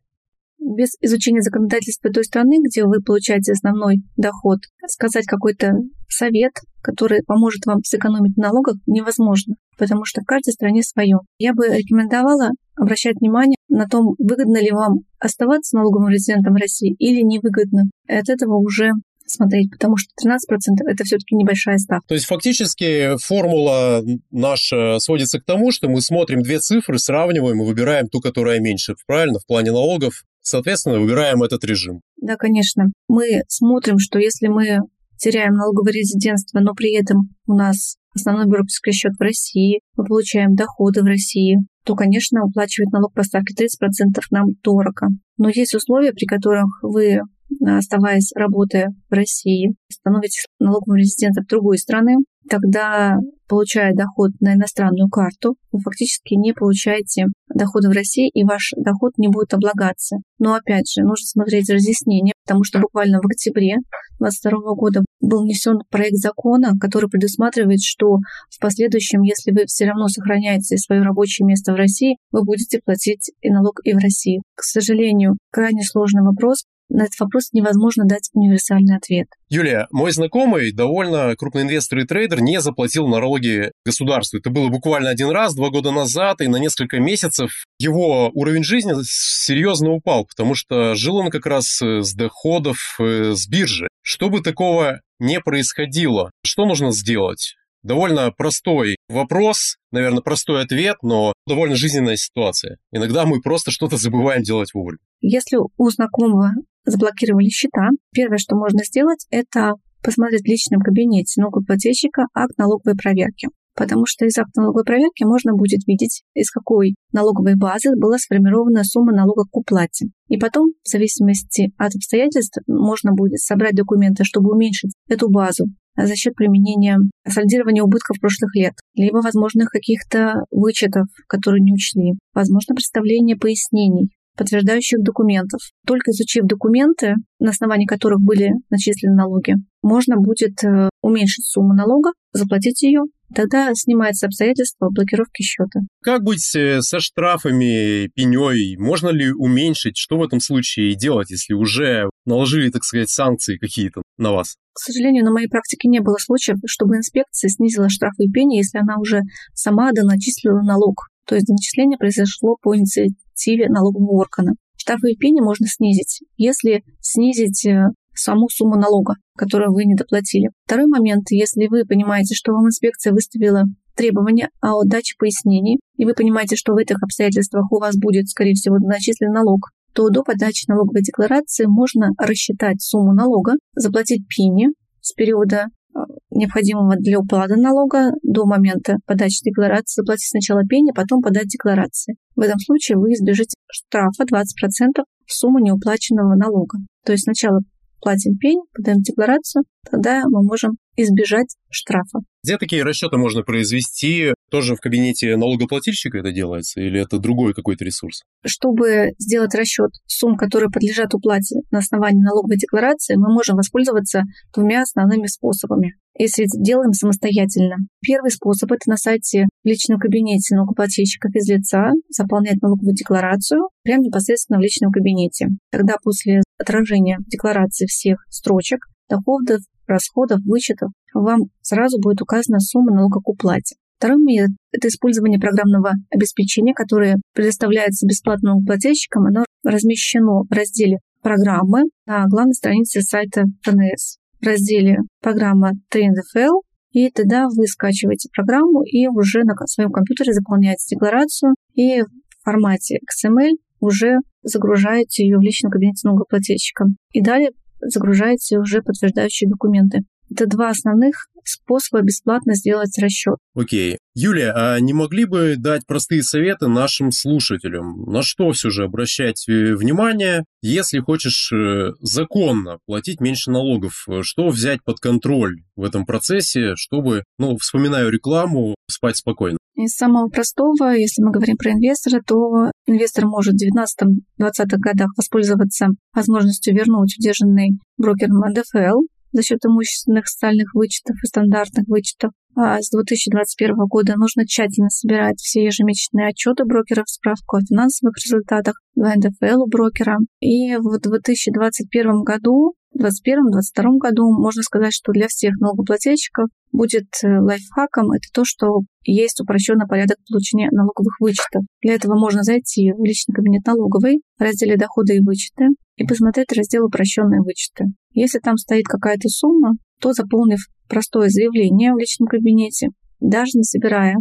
Без 0.60 0.96
изучения 1.02 1.42
законодательства 1.42 2.12
той 2.12 2.24
страны, 2.24 2.58
где 2.66 2.86
вы 2.86 3.02
получаете 3.02 3.52
основной 3.52 3.98
доход, 4.16 4.60
сказать 4.88 5.26
какой-то 5.26 5.74
совет, 6.08 6.54
который 6.82 7.24
поможет 7.24 7.66
вам 7.66 7.84
сэкономить 7.84 8.38
на 8.38 8.48
налогах, 8.48 8.76
невозможно, 8.88 9.56
потому 9.78 10.06
что 10.06 10.22
в 10.22 10.26
каждой 10.26 10.54
стране 10.54 10.84
свое. 10.84 11.20
Я 11.38 11.54
бы 11.54 11.68
рекомендовала 11.68 12.52
обращать 12.76 13.16
внимание 13.20 13.58
на 13.70 13.88
том, 13.88 14.16
выгодно 14.18 14.58
ли 14.62 14.72
вам 14.72 15.00
оставаться 15.20 15.78
налоговым 15.78 16.10
резидентом 16.10 16.56
России 16.56 16.96
или 17.00 17.22
невыгодно. 17.22 17.84
И 18.08 18.14
от 18.14 18.30
этого 18.30 18.58
уже 18.58 18.92
смотреть, 19.28 19.72
потому 19.72 19.98
что 19.98 20.10
13% 20.24 20.38
это 20.86 21.04
все-таки 21.04 21.36
небольшая 21.36 21.78
ставка. 21.78 22.08
То 22.08 22.14
есть 22.14 22.26
фактически 22.26 23.18
формула 23.18 24.04
наша 24.32 25.00
сводится 25.00 25.40
к 25.40 25.46
тому, 25.46 25.72
что 25.72 25.90
мы 25.90 26.02
смотрим 26.02 26.42
две 26.44 26.60
цифры, 26.60 27.00
сравниваем 27.00 27.62
и 27.62 27.66
выбираем 27.66 28.08
ту, 28.08 28.20
которая 28.20 28.60
меньше, 28.60 28.96
правильно, 29.08 29.40
в 29.40 29.46
плане 29.46 29.72
налогов. 29.72 30.24
Соответственно, 30.42 31.00
выбираем 31.00 31.42
этот 31.42 31.64
режим. 31.64 32.02
Да, 32.22 32.36
конечно. 32.36 32.92
Мы 33.08 33.42
смотрим, 33.48 33.98
что 33.98 34.20
если 34.20 34.48
мы 34.48 34.80
теряем 35.18 35.54
налоговое 35.54 35.94
резидентство, 35.94 36.60
но 36.60 36.76
при 36.76 36.94
этом 36.96 37.30
у 37.48 37.56
нас 37.56 37.96
основной 38.16 38.46
брокерский 38.48 38.94
счет 38.94 39.14
в 39.18 39.22
России, 39.22 39.82
мы 39.96 40.06
получаем 40.06 40.56
доходы 40.56 41.02
в 41.02 41.06
России, 41.06 41.58
то, 41.86 41.96
конечно, 41.96 42.44
уплачивать 42.44 42.92
налог 42.92 43.14
по 43.14 43.24
ставке 43.24 43.54
30% 43.54 44.22
нам 44.32 44.48
дорого. 44.64 45.08
Но 45.38 45.50
есть 45.50 45.76
условия, 45.76 46.14
при 46.14 46.26
которых 46.26 46.66
вы 46.82 47.20
оставаясь 47.66 48.32
работая 48.36 48.90
в 49.10 49.14
России, 49.14 49.76
становитесь 49.90 50.46
налоговым 50.60 50.98
резидентом 50.98 51.46
другой 51.48 51.78
страны, 51.78 52.18
тогда, 52.50 53.18
получая 53.48 53.94
доход 53.94 54.32
на 54.40 54.54
иностранную 54.54 55.10
карту, 55.10 55.56
вы 55.72 55.80
фактически 55.80 56.36
не 56.36 56.54
получаете 56.54 57.26
дохода 57.54 57.90
в 57.90 57.94
России, 57.94 58.30
и 58.30 58.44
ваш 58.44 58.74
доход 58.78 59.14
не 59.18 59.28
будет 59.28 59.54
облагаться. 59.54 60.18
Но 60.40 60.56
опять 60.56 60.92
же, 60.92 61.04
нужно 61.04 61.26
смотреть 61.26 61.70
разъяснение, 61.70 62.34
потому 62.46 62.64
что 62.64 62.80
буквально 62.80 63.20
в 63.22 63.26
октябре 63.26 63.76
2022 64.20 64.76
года 64.76 65.02
был 65.22 65.44
внесен 65.44 65.80
проект 65.90 66.18
закона, 66.18 66.74
который 66.80 67.10
предусматривает, 67.10 67.82
что 67.82 68.18
в 68.50 68.60
последующем, 68.60 69.22
если 69.22 69.52
вы 69.52 69.66
все 69.66 69.86
равно 69.86 70.08
сохраняете 70.08 70.78
свое 70.78 71.02
рабочее 71.02 71.46
место 71.46 71.74
в 71.74 71.76
России, 71.76 72.18
вы 72.32 72.44
будете 72.44 72.80
платить 72.84 73.32
и 73.42 73.50
налог 73.50 73.80
и 73.84 73.94
в 73.94 73.98
России. 73.98 74.42
К 74.56 74.64
сожалению, 74.64 75.38
крайне 75.52 75.84
сложный 75.84 76.24
вопрос, 76.24 76.66
на 76.90 77.04
этот 77.04 77.20
вопрос 77.20 77.50
невозможно 77.54 78.06
дать 78.06 78.30
универсальный 78.34 78.98
ответ. 78.98 79.28
Юлия, 79.50 79.88
мой 79.92 80.12
знакомый, 80.12 80.72
довольно 80.72 81.36
крупный 81.36 81.64
инвестор 81.64 82.00
и 82.00 82.06
трейдер, 82.06 82.42
не 82.42 82.62
заплатил 82.62 83.08
налоги 83.08 83.72
государству. 83.86 84.40
Это 84.40 84.50
было 84.50 84.70
буквально 84.70 85.10
один 85.10 85.30
раз, 85.30 85.56
два 85.56 85.70
года 85.70 85.92
назад, 85.92 86.42
и 86.42 86.48
на 86.48 86.58
несколько 86.58 87.00
месяцев 87.00 87.66
его 87.80 88.30
уровень 88.34 88.64
жизни 88.64 88.94
серьезно 89.04 89.92
упал, 89.92 90.26
потому 90.26 90.56
что 90.56 90.96
жил 90.96 91.18
он 91.18 91.30
как 91.30 91.46
раз 91.46 91.82
с 91.82 92.14
доходов 92.14 92.98
э, 93.00 93.34
с 93.36 93.48
биржи. 93.48 93.88
Чтобы 94.02 94.42
такого 94.42 95.02
не 95.20 95.40
происходило, 95.40 96.32
что 96.44 96.66
нужно 96.66 96.92
сделать? 96.92 97.56
Довольно 97.86 98.32
простой 98.32 98.98
вопрос, 99.08 99.76
наверное, 99.92 100.24
простой 100.24 100.64
ответ, 100.64 100.96
но 101.04 101.34
довольно 101.48 101.76
жизненная 101.76 102.16
ситуация. 102.16 102.78
Иногда 102.92 103.28
мы 103.28 103.42
просто 103.42 103.70
что-то 103.70 103.98
забываем 103.98 104.42
делать 104.42 104.74
вовремя. 104.74 104.98
Если 105.22 105.58
у 105.58 105.90
знакомого 105.92 106.50
заблокировали 106.84 107.50
счета, 107.50 107.90
первое, 108.12 108.40
что 108.40 108.56
можно 108.56 108.84
сделать, 108.84 109.28
это 109.30 109.74
посмотреть 110.02 110.42
в 110.42 110.48
личном 110.48 110.82
кабинете 110.82 111.40
налогоплательщика 111.40 112.24
акт 112.34 112.58
налоговой 112.58 112.96
проверки. 112.98 113.50
Потому 113.76 114.08
что 114.08 114.26
из 114.26 114.36
акта 114.36 114.62
налоговой 114.62 114.84
проверки 114.84 115.24
можно 115.24 115.54
будет 115.54 115.86
видеть, 115.86 116.24
из 116.34 116.50
какой 116.50 116.96
налоговой 117.12 117.56
базы 117.56 117.92
была 117.96 118.18
сформирована 118.18 118.84
сумма 118.84 119.14
налога 119.14 119.44
к 119.44 119.56
уплате. 119.56 120.08
И 120.28 120.38
потом, 120.38 120.70
в 120.82 120.90
зависимости 120.90 121.72
от 121.78 121.94
обстоятельств, 121.94 122.58
можно 122.66 123.12
будет 123.12 123.38
собрать 123.42 123.76
документы, 123.76 124.24
чтобы 124.24 124.56
уменьшить 124.56 124.94
эту 125.08 125.30
базу 125.30 125.66
за 125.96 126.16
счет 126.16 126.36
применения 126.36 126.98
сольдирования 127.28 127.84
убытков 127.84 128.20
прошлых 128.20 128.56
лет, 128.56 128.74
либо 128.96 129.18
возможных 129.18 129.70
каких-то 129.70 130.44
вычетов, 130.52 131.08
которые 131.28 131.62
не 131.62 131.74
учли, 131.74 132.14
возможно, 132.34 132.76
представление 132.76 133.38
пояснений 133.38 134.10
подтверждающих 134.38 135.02
документов. 135.02 135.62
Только 135.88 136.12
изучив 136.12 136.46
документы, 136.46 137.16
на 137.40 137.52
основании 137.52 137.86
которых 137.86 138.20
были 138.20 138.52
начислены 138.70 139.16
налоги, 139.16 139.56
можно 139.82 140.18
будет 140.18 140.64
э, 140.64 140.90
уменьшить 141.02 141.46
сумму 141.46 141.74
налога, 141.74 142.12
заплатить 142.34 142.82
ее, 142.82 143.04
тогда 143.36 143.72
снимается 143.76 144.26
обстоятельство 144.28 144.90
блокировки 144.90 145.44
счета. 145.44 145.82
Как 146.02 146.24
быть 146.24 146.56
э, 146.56 146.82
со 146.82 147.00
штрафами, 147.00 148.08
пеней? 148.08 148.78
Можно 148.78 149.10
ли 149.10 149.32
уменьшить? 149.32 149.98
Что 149.98 150.18
в 150.18 150.24
этом 150.24 150.40
случае 150.40 150.96
делать, 150.96 151.30
если 151.30 151.54
уже 151.54 152.10
наложили, 152.26 152.70
так 152.70 152.84
сказать, 152.84 153.10
санкции 153.10 153.58
какие-то 153.58 154.02
на 154.18 154.32
вас? 154.32 154.56
К 154.74 154.80
сожалению, 154.80 155.24
на 155.26 155.32
моей 155.32 155.48
практике 155.48 155.88
не 155.88 156.00
было 156.00 156.18
случаев, 156.18 156.58
чтобы 156.66 156.98
инспекция 156.98 157.50
снизила 157.50 157.90
штрафы 157.90 158.24
и 158.24 158.32
пени, 158.32 158.58
если 158.58 158.80
она 158.80 158.98
уже 159.00 159.22
сама 159.54 159.92
доначислила 159.92 160.62
налог. 160.62 161.08
То 161.26 161.36
есть 161.36 161.48
доначисление 161.48 161.98
произошло 161.98 162.58
по 162.62 162.76
инициативе 162.76 163.70
налогового 163.70 164.22
органа. 164.22 164.54
Штрафы 164.78 165.12
и 165.12 165.18
пени 165.18 165.42
можно 165.42 165.68
снизить, 165.68 166.22
если 166.38 166.84
снизить 167.02 167.66
э, 167.66 167.88
саму 168.16 168.50
сумму 168.50 168.76
налога, 168.76 169.16
которую 169.38 169.74
вы 169.74 169.86
не 169.86 169.96
доплатили. 169.96 170.50
Второй 170.66 170.88
момент, 170.88 171.26
если 171.30 171.68
вы 171.68 171.86
понимаете, 171.86 172.36
что 172.36 172.54
вам 172.54 172.68
инспекция 172.68 173.14
выставила 173.14 173.64
требования 173.96 174.50
о 174.62 174.84
даче 174.84 175.16
пояснений, 175.18 175.80
и 175.98 176.06
вы 176.06 176.14
понимаете, 176.14 176.56
что 176.56 176.74
в 176.74 176.78
этих 176.78 177.02
обстоятельствах 177.02 177.72
у 177.72 177.80
вас 177.80 177.96
будет, 177.98 178.28
скорее 178.28 178.54
всего, 178.54 178.78
начислен 178.78 179.32
налог, 179.32 179.70
то 179.94 180.10
до 180.10 180.24
подачи 180.24 180.66
налоговой 180.68 181.02
декларации 181.02 181.66
можно 181.66 182.10
рассчитать 182.18 182.82
сумму 182.82 183.14
налога, 183.14 183.54
заплатить 183.76 184.28
пени 184.28 184.68
с 185.00 185.14
периода 185.14 185.68
э, 185.68 186.00
необходимого 186.32 186.96
для 186.98 187.20
уплаты 187.20 187.56
налога 187.56 188.12
до 188.22 188.46
момента 188.46 188.98
подачи 189.06 189.42
декларации, 189.44 190.02
заплатить 190.02 190.30
сначала 190.30 190.64
пени, 190.66 190.92
потом 190.94 191.22
подать 191.22 191.48
декларации. 191.48 192.16
В 192.36 192.42
этом 192.42 192.60
случае 192.60 192.98
вы 192.98 193.14
избежите 193.14 193.56
штрафа 193.72 194.24
20% 194.24 195.04
в 195.26 195.34
сумму 195.34 195.60
неуплаченного 195.60 196.36
налога. 196.36 196.80
То 197.06 197.14
есть 197.14 197.24
сначала 197.24 197.62
платим 198.02 198.38
пень, 198.38 198.62
подаем 198.74 199.02
декларацию, 199.02 199.64
тогда 199.90 200.24
мы 200.30 200.44
можем 200.44 200.78
избежать 200.96 201.56
штрафа. 201.70 202.20
Где 202.44 202.58
такие 202.58 202.84
расчеты 202.84 203.18
можно 203.18 203.44
произвести? 203.44 204.34
Тоже 204.50 204.76
в 204.76 204.80
кабинете 204.80 205.36
налогоплательщика 205.36 206.20
это 206.20 206.32
делается 206.32 206.80
или 206.80 207.02
это 207.02 207.18
другой 207.18 207.54
какой-то 207.54 207.84
ресурс? 207.84 208.24
Чтобы 208.46 209.14
сделать 209.18 209.56
расчет 209.56 209.92
сумм, 210.06 210.38
которые 210.38 210.70
подлежат 210.70 211.14
уплате 211.14 211.62
на 211.72 211.80
основании 211.80 212.24
налоговой 212.24 212.58
декларации, 212.58 213.16
мы 213.16 213.34
можем 213.34 213.58
воспользоваться 213.58 214.22
двумя 214.54 214.84
основными 214.84 215.28
способами 215.28 215.94
если 216.18 216.46
делаем 216.48 216.94
самостоятельно. 216.94 217.76
Первый 218.02 218.32
способ– 218.32 218.72
это 218.72 218.90
на 218.90 218.98
сайте 218.98 219.46
в 219.64 219.68
личном 219.68 220.00
кабинете 220.00 220.56
налогоплательщика 220.56 221.30
физлица 221.30 221.92
заполнять 222.10 222.62
налоговую 222.62 222.96
декларацию 222.96 223.70
прямо 223.84 224.04
непосредственно 224.04 224.60
в 224.60 224.62
личном 224.62 224.92
кабинете. 224.92 225.48
Тогда 225.72 225.96
после 226.02 226.42
отражения 226.58 227.18
декларации 227.28 227.86
всех 227.86 228.26
строчек, 228.30 228.86
доходов, 229.10 229.62
расходов, 229.88 230.40
вычетов, 230.46 230.92
вам 231.14 231.44
сразу 231.62 232.00
будет 232.00 232.22
указана 232.22 232.60
сумма 232.60 232.94
налога 232.94 233.22
к 233.22 233.30
уплате. 233.30 233.76
Метод– 234.02 234.52
это 234.72 234.88
использование 234.88 235.40
программного 235.40 235.94
обеспечения, 236.12 236.74
которое 236.74 237.18
предоставляется 237.34 238.06
бесплатно 238.06 238.50
налогоплательщикам. 238.50 239.26
Оно 239.26 239.46
размещено 239.64 240.44
в 240.44 240.52
разделе 240.52 241.00
«Программы» 241.22 241.84
на 242.06 242.26
главной 242.28 242.54
странице 242.54 243.02
сайта 243.02 243.46
ФНС 243.64 244.18
в 244.42 244.46
разделе 244.46 244.98
«Программа 245.22 245.72
TNFL», 245.92 246.62
и 246.92 247.10
тогда 247.10 247.48
вы 247.48 247.68
скачиваете 247.68 248.30
программу 248.32 248.84
и 248.84 249.08
уже 249.08 249.44
на 249.44 249.56
своем 249.66 249.92
компьютере 249.92 250.34
заполняете 250.34 250.96
декларацию 250.96 251.56
и 251.74 252.02
в 252.02 252.08
формате 252.44 253.00
XML 253.00 253.54
уже 253.86 254.18
загружаете 254.44 255.24
ее 255.24 255.38
в 255.38 255.42
личном 255.42 255.72
кабинете 255.72 256.08
налогоплательщика. 256.08 256.86
И 257.12 257.22
далее 257.22 257.52
загружаете 257.82 258.60
уже 258.60 258.82
подтверждающие 258.82 259.50
документы. 259.50 260.00
Это 260.36 260.48
два 260.48 260.70
основных 260.70 261.28
способа 261.46 262.02
бесплатно 262.02 262.56
сделать 262.56 262.98
расчет. 263.00 263.36
Окей. 263.56 264.00
Юлия, 264.16 264.52
а 264.52 264.80
не 264.80 264.94
могли 264.94 265.26
бы 265.26 265.56
дать 265.58 265.86
простые 265.86 266.24
советы 266.24 266.68
нашим 266.68 267.12
слушателям? 267.12 268.04
На 268.06 268.22
что 268.22 268.52
все 268.52 268.70
же 268.70 268.84
обращать 268.84 269.48
э, 269.48 269.76
внимание, 269.76 270.44
если 270.62 271.00
хочешь 271.00 271.52
э, 271.54 271.92
законно 272.02 272.80
платить 272.86 273.22
меньше 273.22 273.52
налогов? 273.52 274.08
Что 274.22 274.50
взять 274.50 274.84
под 274.84 275.00
контроль 275.00 275.64
в 275.76 275.84
этом 275.84 276.06
процессе, 276.06 276.76
чтобы, 276.76 277.24
ну, 277.38 277.58
вспоминаю 277.58 278.10
рекламу, 278.10 278.76
спать 278.90 279.18
спокойно? 279.18 279.58
Из 279.76 279.92
самого 279.92 280.28
простого, 280.30 280.96
если 280.96 281.22
мы 281.22 281.32
говорим 281.32 281.58
про 281.58 281.72
инвестора, 281.72 282.22
то 282.26 282.72
инвестор 282.88 283.26
может 283.26 283.56
в 283.56 284.42
2019-2020 284.42 284.78
годах 284.78 285.10
воспользоваться 285.18 285.88
возможностью 286.14 286.74
вернуть 286.74 287.16
удержанный 287.18 287.80
брокером 287.98 288.40
НДФЛ 288.50 289.02
за 289.36 289.44
счет 289.44 289.60
имущественных 289.66 290.28
социальных 290.28 290.74
вычетов 290.74 291.18
и 291.22 291.28
стандартных 291.28 291.88
вычетов. 291.88 292.32
А 292.56 292.82
с 292.82 292.90
2021 292.90 293.76
года 293.88 294.16
нужно 294.16 294.48
тщательно 294.48 294.90
собирать 294.90 295.40
все 295.40 295.66
ежемесячные 295.66 296.30
отчеты 296.30 296.64
брокеров, 296.64 297.10
справку 297.10 297.58
о 297.58 297.62
финансовых 297.62 298.16
результатах, 298.16 298.80
НДФЛ 298.96 299.64
у 299.64 299.68
брокера. 299.68 300.18
И 300.40 300.78
в 300.78 300.98
2021 301.00 302.24
году 302.24 302.76
2021-2022 302.98 303.98
году 304.00 304.32
можно 304.32 304.62
сказать, 304.64 304.94
что 304.94 305.12
для 305.12 305.28
всех 305.28 305.56
налогоплательщиков 305.60 306.50
будет 306.72 307.08
э, 307.24 307.40
лайфхаком 307.40 308.12
это 308.12 308.28
то, 308.34 308.44
что 308.46 308.82
есть 309.04 309.40
упрощенный 309.40 309.88
порядок 309.88 310.18
получения 310.30 310.70
налоговых 310.72 311.20
вычетов. 311.20 311.64
Для 311.82 311.94
этого 311.94 312.18
можно 312.18 312.44
зайти 312.44 312.92
в 312.94 313.04
личный 313.04 313.34
кабинет 313.34 313.66
налоговой 313.66 314.22
в 314.38 314.42
разделе 314.42 314.78
«Доходы 314.78 315.18
и 315.18 315.22
вычеты» 315.22 315.68
и 315.98 316.06
посмотреть 316.06 316.52
раздел 316.54 316.86
«Упрощенные 316.86 317.42
вычеты». 317.42 317.86
Если 318.14 318.40
там 318.40 318.58
стоит 318.58 318.86
какая-то 318.86 319.30
сумма, 319.30 319.74
то 320.00 320.14
заполнив 320.14 320.60
простое 320.88 321.30
заявление 321.30 321.94
в 321.94 321.98
личном 321.98 322.28
кабинете, 322.28 322.90
даже 323.20 323.52
не 323.56 323.64
собирая 323.64 324.16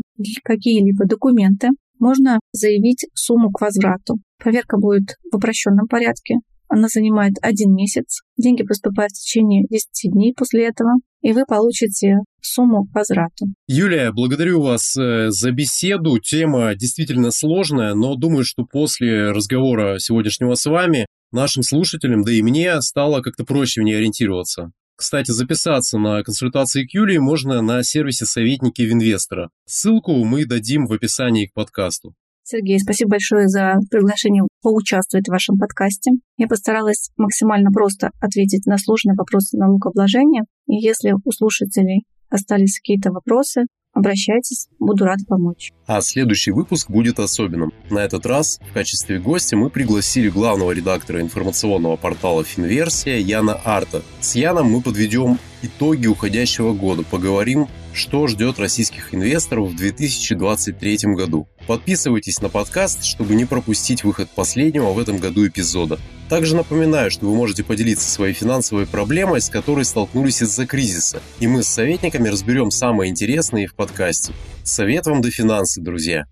какие-либо 0.44 1.06
документы, 1.06 1.68
можно 1.98 2.40
заявить 2.52 3.06
сумму 3.14 3.50
к 3.50 3.60
возврату. 3.60 4.16
Проверка 4.38 4.78
будет 4.78 5.16
в 5.30 5.37
упрощенном 5.37 5.87
порядке. 5.88 6.37
Она 6.68 6.88
занимает 6.88 7.35
один 7.42 7.74
месяц. 7.74 8.20
Деньги 8.37 8.62
поступают 8.62 9.12
в 9.12 9.20
течение 9.20 9.64
10 9.68 10.12
дней 10.12 10.35
после 10.37 10.66
этого, 10.66 10.90
и 11.22 11.33
вы 11.33 11.44
получите 11.46 12.18
сумму 12.40 12.85
к 12.85 12.94
возврату. 12.94 13.46
Юлия, 13.66 14.12
благодарю 14.12 14.61
вас 14.62 14.96
э, 14.96 15.31
за 15.31 15.53
беседу. 15.53 16.18
Тема 16.18 16.74
действительно 16.74 17.31
сложная, 17.31 17.94
но 17.94 18.16
думаю, 18.16 18.44
что 18.44 18.64
после 18.64 19.31
разговора 19.31 19.98
сегодняшнего 19.98 20.55
с 20.55 20.66
вами 20.66 21.07
нашим 21.33 21.62
слушателям, 21.62 22.22
да 22.22 22.33
и 22.33 22.42
мне, 22.42 22.81
стало 22.81 23.20
как-то 23.20 23.44
проще 23.44 23.81
в 23.81 23.85
ней 23.85 23.96
ориентироваться. 23.96 24.72
Кстати, 24.96 25.33
записаться 25.33 25.98
на 25.98 26.22
консультации 26.22 26.87
к 26.87 26.94
Юлии 26.94 27.18
можно 27.18 27.61
на 27.62 27.83
сервисе 27.83 28.27
«Советники 28.27 28.83
Винвестора». 28.83 29.50
Ссылку 29.66 30.24
мы 30.24 30.46
дадим 30.46 30.87
в 30.87 30.92
описании 30.92 31.46
к 31.46 31.53
подкасту. 31.53 32.14
Сергей, 32.44 32.79
спасибо 32.79 33.12
большое 33.12 33.48
за 33.48 33.74
приглашение 33.90 34.44
поучаствовать 34.64 35.29
в 35.29 35.31
вашем 35.31 35.59
подкасте. 35.59 36.12
Я 36.38 36.48
постаралась 36.48 37.11
максимально 37.18 37.70
просто 37.70 38.11
ответить 38.20 38.64
на 38.64 38.79
сложные 38.79 39.14
вопросы 39.14 39.59
налогообложения. 39.59 40.44
И 40.66 40.77
если 40.77 41.12
у 41.12 41.31
слушателей 41.31 42.05
остались 42.31 42.79
какие-то 42.81 43.12
вопросы, 43.12 43.66
Обращайтесь, 43.96 44.66
буду 44.81 45.05
рад 45.05 45.18
помочь. 45.29 45.72
А 45.87 46.00
следующий 46.00 46.50
выпуск 46.50 46.90
будет 46.90 47.20
особенным. 47.20 47.72
На 47.90 48.00
этот 48.00 48.27
раз 48.27 48.59
в 48.68 48.74
качестве 48.74 49.20
гостя 49.20 49.57
мы 49.57 49.70
пригласили 49.70 50.29
главного 50.29 50.72
редактора 50.72 51.20
информационного 51.20 51.94
портала 51.94 52.42
«Финверсия» 52.42 53.18
Яна 53.18 53.61
Арта. 53.64 54.03
С 54.20 54.35
Яном 54.35 54.72
мы 54.72 54.83
подведем 54.83 55.38
итоги 55.62 56.09
уходящего 56.09 56.74
года, 56.74 57.05
поговорим, 57.09 57.68
что 57.94 58.26
ждет 58.26 58.59
российских 58.59 59.14
инвесторов 59.14 59.70
в 59.70 59.76
2023 59.76 61.14
году. 61.14 61.48
Подписывайтесь 61.66 62.42
на 62.42 62.48
подкаст, 62.48 63.04
чтобы 63.04 63.35
не 63.35 63.44
пропустить 63.44 64.04
выход 64.04 64.28
последнего 64.28 64.92
в 64.92 64.98
этом 64.98 65.18
году 65.18 65.46
эпизода. 65.46 65.98
Также 66.28 66.57
напоминаю, 66.57 67.11
что 67.11 67.26
вы 67.26 67.35
можете 67.35 67.64
поделиться 67.64 68.11
своей 68.11 68.35
финансовой 68.35 68.87
проблемой, 68.87 69.40
с 69.40 69.48
которой 69.48 69.85
столкнулись 69.85 70.42
из-за 70.42 70.66
кризиса. 70.66 71.22
И 71.38 71.46
мы 71.46 71.62
с 71.62 71.68
советниками 71.68 72.28
разберем 72.28 72.70
самое 72.70 73.11
интересное 73.11 73.66
в 73.66 73.74
подкасте. 73.74 74.33
Совет 74.64 75.07
вам 75.07 75.20
до 75.20 75.30
финансы, 75.30 75.80
друзья! 75.80 76.26